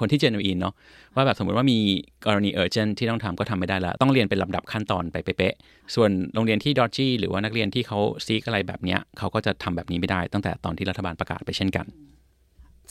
[0.00, 0.74] คนที่ genuine เนาะ
[1.14, 1.78] ว่าแบบสมมติว่ามี
[2.26, 11.86] กรณี urgent ที่ต้องทำก็ทำไม่ได้ละต้องเรียนเป็นลำดับขั้นตอนไปเป๊ะๆส่วนโรงเรียนที่ dodgy หรือว่านักเรียนที่เขาซีกอะไรแบบเนี้ยเขาก็จะทำแบบนี้ไม่ได้ตั้งแต่ตอนที่รัฐบาลประกาศไปเช่นกัน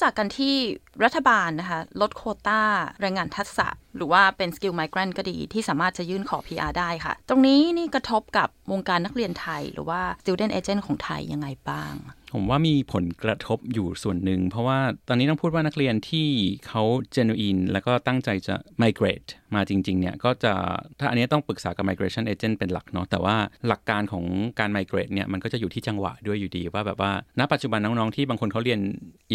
[0.02, 0.56] จากการที่
[1.04, 2.62] รัฐบาลนะคะลดโควต้า
[3.02, 11.94] แรงงานทักษะ หรือว่าเป็นสกิลไมเกรนก็ดีที่สามารถจะยื่นขอ PR ได้ค่ะ ตรงนี้นี่กระทบกับวงการนักเรียนไทย หรือว่า student agent ของไทยยังไงบ้าง
[12.34, 16.28] ผมว่ามีผลกระทบอยู่ส่วนหนึ่ง เพราะว่าตอนนี้ต้องพูดว่านักเรียนที่
[16.68, 16.84] เขา
[17.16, 20.54] genuine แล้วก็ตั้งใจจะ migrate มาจริง ๆ เนี่ย ก็จะ
[21.00, 23.36] ถ้าอันนี้ต้องปรึกษากับ migration agent เป็นหลักเนาะแต่ว่า
[23.68, 24.26] หลักการของ
[24.60, 28.80] การ migrate เนี่ย มันก็จะอยู่ที่จังหวะด้วยอยู่ดีว่าแบบว่า ณ ปัจจุบันน้องๆ ที่บางคนเขาเรียน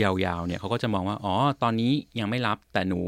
[0.02, 3.00] ยาวๆเนี่ยเขาก็จะมองว่าอ๋อตอนนี้ยังไม่รับแต่หนู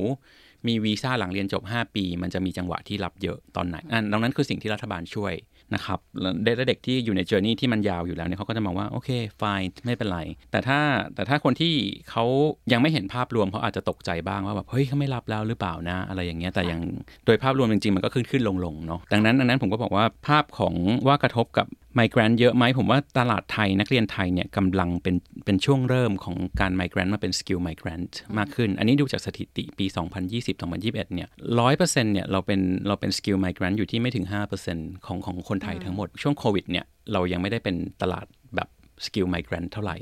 [0.66, 5.32] มีวีซ่าหลังเรียนจบ 5 ปี มันจะมีจังหวะที่รับเยอะตอนไหนอันดังนั้นคือสิ่งที่รัฐบาลช่วย
[5.75, 5.99] นะครับ
[6.45, 9.09] เด็กที่อยู่ใน journey ที่มันยาวอยู่แล้วเนี่ยเขาก็จะมองว่า โอเค
[9.41, 10.79] fine ไม่เป็นไร แต่ถ้า
[11.14, 11.75] แต่ถ้าคนที่
[12.11, 12.25] เขา
[12.73, 16.83] ยังไม่เห็นภาพรวมเขาอาจจะตกใจบ้างว่าแบบเฮ้ยเขาไม่รับแล้วหรือเปล่านะ อะไรอย่างเงี้ยแต่อย่าง
[17.27, 20.75] โดยภาพรวมจริงๆมันก็ขึ้นขึ้นลงลงเนาะดังนั้นดังนั้นผมก็บอกว่าภาพของ
[21.07, 28.01] ว่ากระทบกับ migrant เยอะไหมผมว่าตลาดไทยนักเรียนไทยเนี่ยกำลังเป็นเป็นช่วงเริ่มของการ migrate มาเป็น skill migrant
[28.39, 29.87] มากขึ้น อันนี้ดูจากสถิติปี
[30.31, 31.29] 2020-2021เนี่ย
[31.61, 34.27] ร้อยเปอร์เซ็นต์เนี่ยเราเป็นเราเป็น skill migrant อยู่ที่ไม่ถึง
[34.67, 38.27] 5%ของของคนไทยทั้งหมด ช่วงโควิดเนี่ยเรายังไม่ได้เป็นตลาด
[38.57, 38.69] แบบ
[39.07, 39.97] skill migrant เท่าไหร่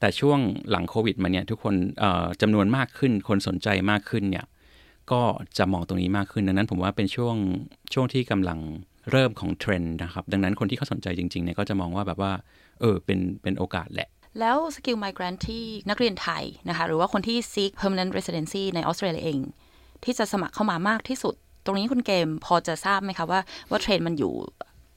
[0.00, 0.38] แต่ช่วง
[0.70, 1.74] หลังโควิดมาเนี่ยทุกคน
[2.40, 4.44] จำนวนมากขึ้นคนสนใจมากขึ้นเนี่ย
[5.12, 5.20] ก็
[5.58, 7.36] จะมองตรงนี้มากขึ้นดังนั้นผมว่าเป็นช่วง
[7.92, 8.58] ช่วงที่กำลัง
[9.10, 12.32] เริ่มของเทรนด์นะครับ ดังนั้นคนที่เขาสนใจจริงๆเนี่ยก็จะมองว่าแบบว่า
[12.80, 14.08] เออ เป็น เป็นโอกาสแหละ
[14.40, 19.38] แล้ว skill migrant ที่นักเรียนไทยนะคะ หรือว่าคนที่ seek permanent residency ในออสเตรเลียเอง
[20.04, 21.34] ที่จะสมัครเข้ามามากที่สุด
[21.64, 23.40] ตรงนี้คุณเกมพอจะทราบไหมคะว่า
[23.70, 24.34] ว่าเทรนด์มันอยู่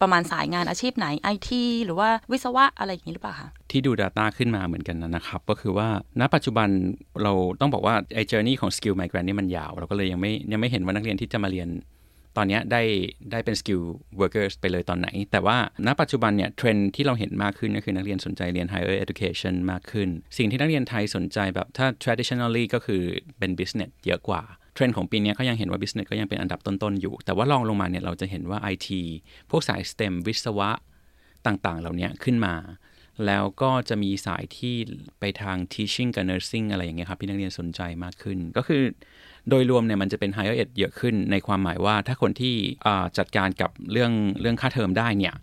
[0.02, 5.88] ประมาณสายงานอาชีพไหนไอทีหรือว่าวิศวะอะไรอย่างนี้หรือเปล่าคะที่ดู Data ขึ้นมาเหมือนกันนะครับ ก็คือว่า
[6.20, 6.70] ณปัจจุบัน
[7.24, 11.70] เราต้องบอกว่าไอ้ journey ของ skill migrant นี่มันยาว เราก็เลยยังไม่ยังไม่เห็นว่านักเรียนที่จะมาเรียน
[12.38, 12.82] ตอนนี้ได้
[13.32, 13.84] ได้เป็น skill
[14.20, 15.58] workers ไปเลยตอนไหน แต่ว่า
[15.88, 23.02] ณปัจจุบันเนี่ยเทรนด์ที่เราเห็นมากขึ้นก็คือนักเรียนสนใจเรียน higher education มากขึ้น สิ่งที่นักเรียนไทยสนใจแบบถ้า traditionally ก็คือ
[23.40, 24.42] เป็น business เยอะกว่า
[24.74, 28.88] เทรนด์ของปีนี้ก็ยังเห็นว่า business ก็ยังเป็นอันดับต้น ๆ อยู่ แต่ว่าลองลงมาเนี่ยเราจะเห็นว่า IT
[29.50, 30.70] พวกสาย STEM วิศวะ
[31.46, 32.56] ต่างๆ เหล่านี้ขึ้นมา
[33.26, 34.76] แล้วก็จะมีสายที่
[35.20, 38.84] ไปทาง teaching กับ nursing อะไรอย่างเงี้ยครับที่นักเรียนสนใจมากขึ้น ก็คือ
[39.50, 42.56] โดยรวมเนี่ยมันจะเป็น higher ed เยอะขึ้นในความหมายว่าถ้าคนที่
[43.18, 45.34] จัดการกับเรื่องเรื่องค่าเทอมได้เนี่ย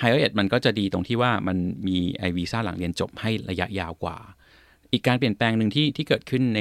[0.00, 4.18] higher ed มันก็จะดีตรงที่ว่ามันมีไอวีซ่าหลังเรียนจบให้ระยะยาวกว่า
[4.92, 6.60] อีกการเปลี่ยนแปลงหนึ่งที่ที่เกิดขึ้นใน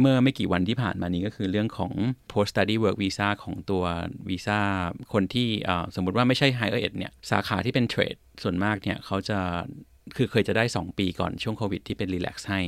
[0.00, 1.92] เมื่อไม่กี่วันที่ผ่านมานี้ก็คือเรื่องของ
[2.30, 3.84] post study work visa ของตัว
[4.28, 4.60] วีซ่า
[5.12, 5.48] คนที่
[5.94, 9.38] สมมติว่าไม่ใช่ higher ed เนี่ยสาขาที่เป็นเทรดส่วนมากเนี่ยเขาจะ
[10.16, 12.60] คือเคยจะได้ 2 ปีก่อนช่วงโควิดที่เป็นรีแลกซ์ให้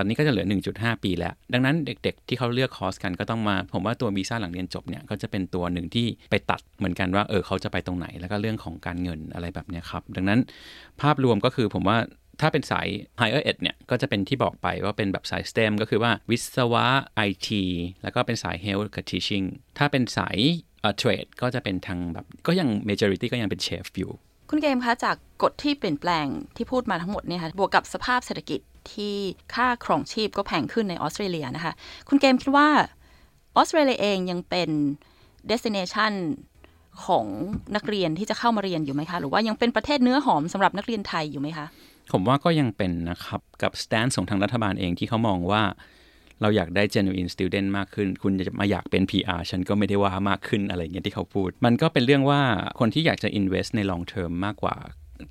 [0.00, 10.40] อนนี้ก็จะเหลือ 1.5 ปีแล้ว ดังนั้นเด็กๆ ที่เขาเลือกคอร์สกันก็ต้องมา ผมว่าตัววีซ่าหลังเรียนจบเนี่ยก็จะเป็นตัวหนึ่งที่ไปตัดเหมือนกันว่าเออเขาจะไปตรงไหน แล้วก็เรื่องของการเงินอะไรแบบนี้ครับ ดังนั้น
[11.00, 11.98] ภาพรวมก็คือผมว่า
[12.40, 12.88] ถ้าเป็นสาย
[13.20, 16.86] higher ed เนี่ยก็จะเป็นที่บอกไปว่าเป็นแบบสาย STEM ก็คือว่าวิศวะ
[17.28, 17.48] IT
[18.02, 19.46] แล้วก็เป็นสาย health กับ teaching
[19.78, 20.38] ถ้าเป็นสาย
[20.96, 24.12] เทรดก็จะเป็นทางแบบก็ยัง majority ก็ยังเป็นเชฟอยู่
[24.50, 26.26] คุณเกมคะจากกฎที่เปลี่ยนแปลง
[26.56, 28.60] ที่พูดมาทั้งหมดเนี่ยค่ะบวกกับสภาพเศรษฐกิจ
[28.92, 29.14] ที่
[29.54, 31.72] ค่าครองชีพก็แพงขึ้นในออสเตรเลียนะคะ
[32.08, 32.68] คุณเกมคิดว่า
[33.56, 34.70] ออสเตรเลียเองยังเป็น
[35.50, 36.12] destination
[37.04, 37.26] ของ
[37.76, 41.66] นักเรียนที่จะเข้ามาเรียนอยู่ไหมคะ หรือว่ายังเป็นประเทศเนื้อหอมสำหรับนักเรียนไทยอยู่ไหมคะ
[42.12, 45.62] ผมว่าก็ยังเป็นนะครับกับ stance ของทางรัฐบาลเองที่เขามองว่า
[46.42, 52.40] เราอยากได้ genuine student มากขึ้น คุณจะมาอยากเป็น PR ฉันก็ไม่ได้ว่ามากขึ้นอะไรเงี้ยที่เขาพูด มันก็เป็นเรื่องว่า
[52.80, 54.76] คนที่อยากจะ invest ใน long term มากกว่า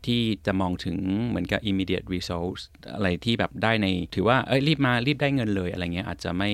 [0.06, 2.62] ที่จะมองถึงเหมือนกับ immediate results
[2.96, 6.52] อะไรที่แบบได้ในถือว่าเอ้ยรีบมารีบได้เงินเลยอะไรเงี้ยอาจจะไม่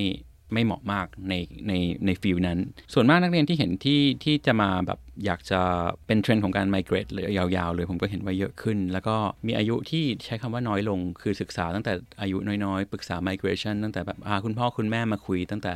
[0.54, 1.34] ไม่เหมาะมากใน
[1.68, 1.74] ใน
[2.06, 2.60] ใน field นั้น
[2.94, 5.62] ส่วนมากนักเรียนที่เห็นที่ที่จะมาแบบอยากจะ
[6.08, 9.16] เป็นเทรนด์ของการ migrate เลยยาวๆเลยผมก็เห็นว่าเยอะขึ้น แล้วก็
[9.48, 15.74] มีอายุที่ใช้คำว่าน้อยลง คือศึกษาตั้งแต่อายุน้อยๆ ปรึกษา migration ตั้งแต่แบบอาคุณพ่อคุณแม่มาคุยตั้งแต่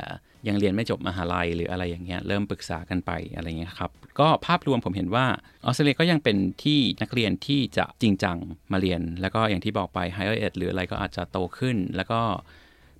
[0.48, 5.26] ยังเรียนไม่จบมหาลัยหรืออะไรอย่างเงี้ยเริ่มปรึกษากันไปอะไรเงี้ยครับก็ภาพรวมผมเห็นว่า
[5.64, 8.36] ออสเตรเลียก็ยังเป็นที่นักเรียนที่จะจริงจัง
[8.72, 12.20] มาเรียน แล้วก็อย่างที่บอกไป higher ed หรืออะไรก็อาจจะโตขึ้น แล้วก็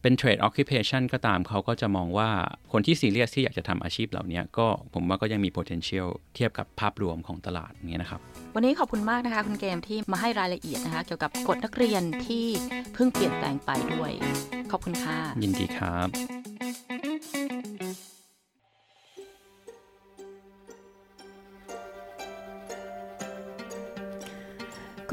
[0.02, 2.30] เป็นเทรดออคิเพชันก็ตามเขาก็จะมองว่า
[2.72, 8.20] คนที่ซีเรียสที่อยากจะทำอาชีพเหล่านี้ก็ผมว่าก็ยังมี potential เทียบกับภาพรวมของตลาดนี้นะครับ
[8.54, 12.44] วันนี้ขอบคุณมากนะคะ คุณเกมที่มาให้รายละเอียดนะคะ เกี่ยวกับกฎนักเรียนที่
[12.94, 14.12] เพิ่งเปลี่ยนแปลงไปด้วย
[14.70, 16.49] ขอบคุณค่ะ ยินดีครับ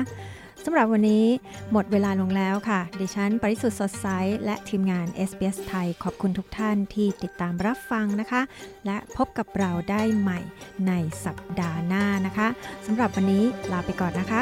[0.63, 1.25] สำหรับวันนี้
[1.71, 4.07] หมดเวลาลงแล้วค่ะ ดิฉัน ปริสุทธ์สดใส
[4.45, 8.41] และทีมงาน SBS ไทย ขอบคุณทุกท่านที่ติดตามรับฟังนะคะ
[8.85, 10.39] และพบกับเราได้ใหม่
[10.87, 10.93] ใน
[11.25, 12.47] สัปดาห์หน้านะคะ
[12.85, 14.41] สำหรับวันนี้ลาไปก่อนนะคะ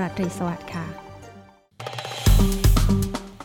[0.00, 1.01] ราตรีสวัสดิ์ค่ะ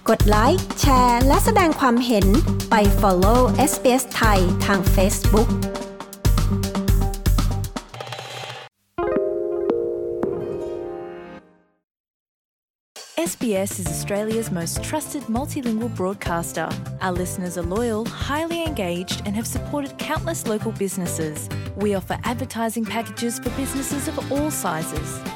[0.08, 2.26] กดไลค์แชร์และแสดงความเห็น
[2.70, 5.48] ไป follow SBS ไทยทาง Facebook
[13.32, 16.68] SBS is Australia's most trusted multilingual broadcaster.
[17.00, 21.48] Our listeners are loyal, highly engaged, and have supported countless local businesses.
[21.76, 25.35] We offer advertising packages for businesses of all sizes.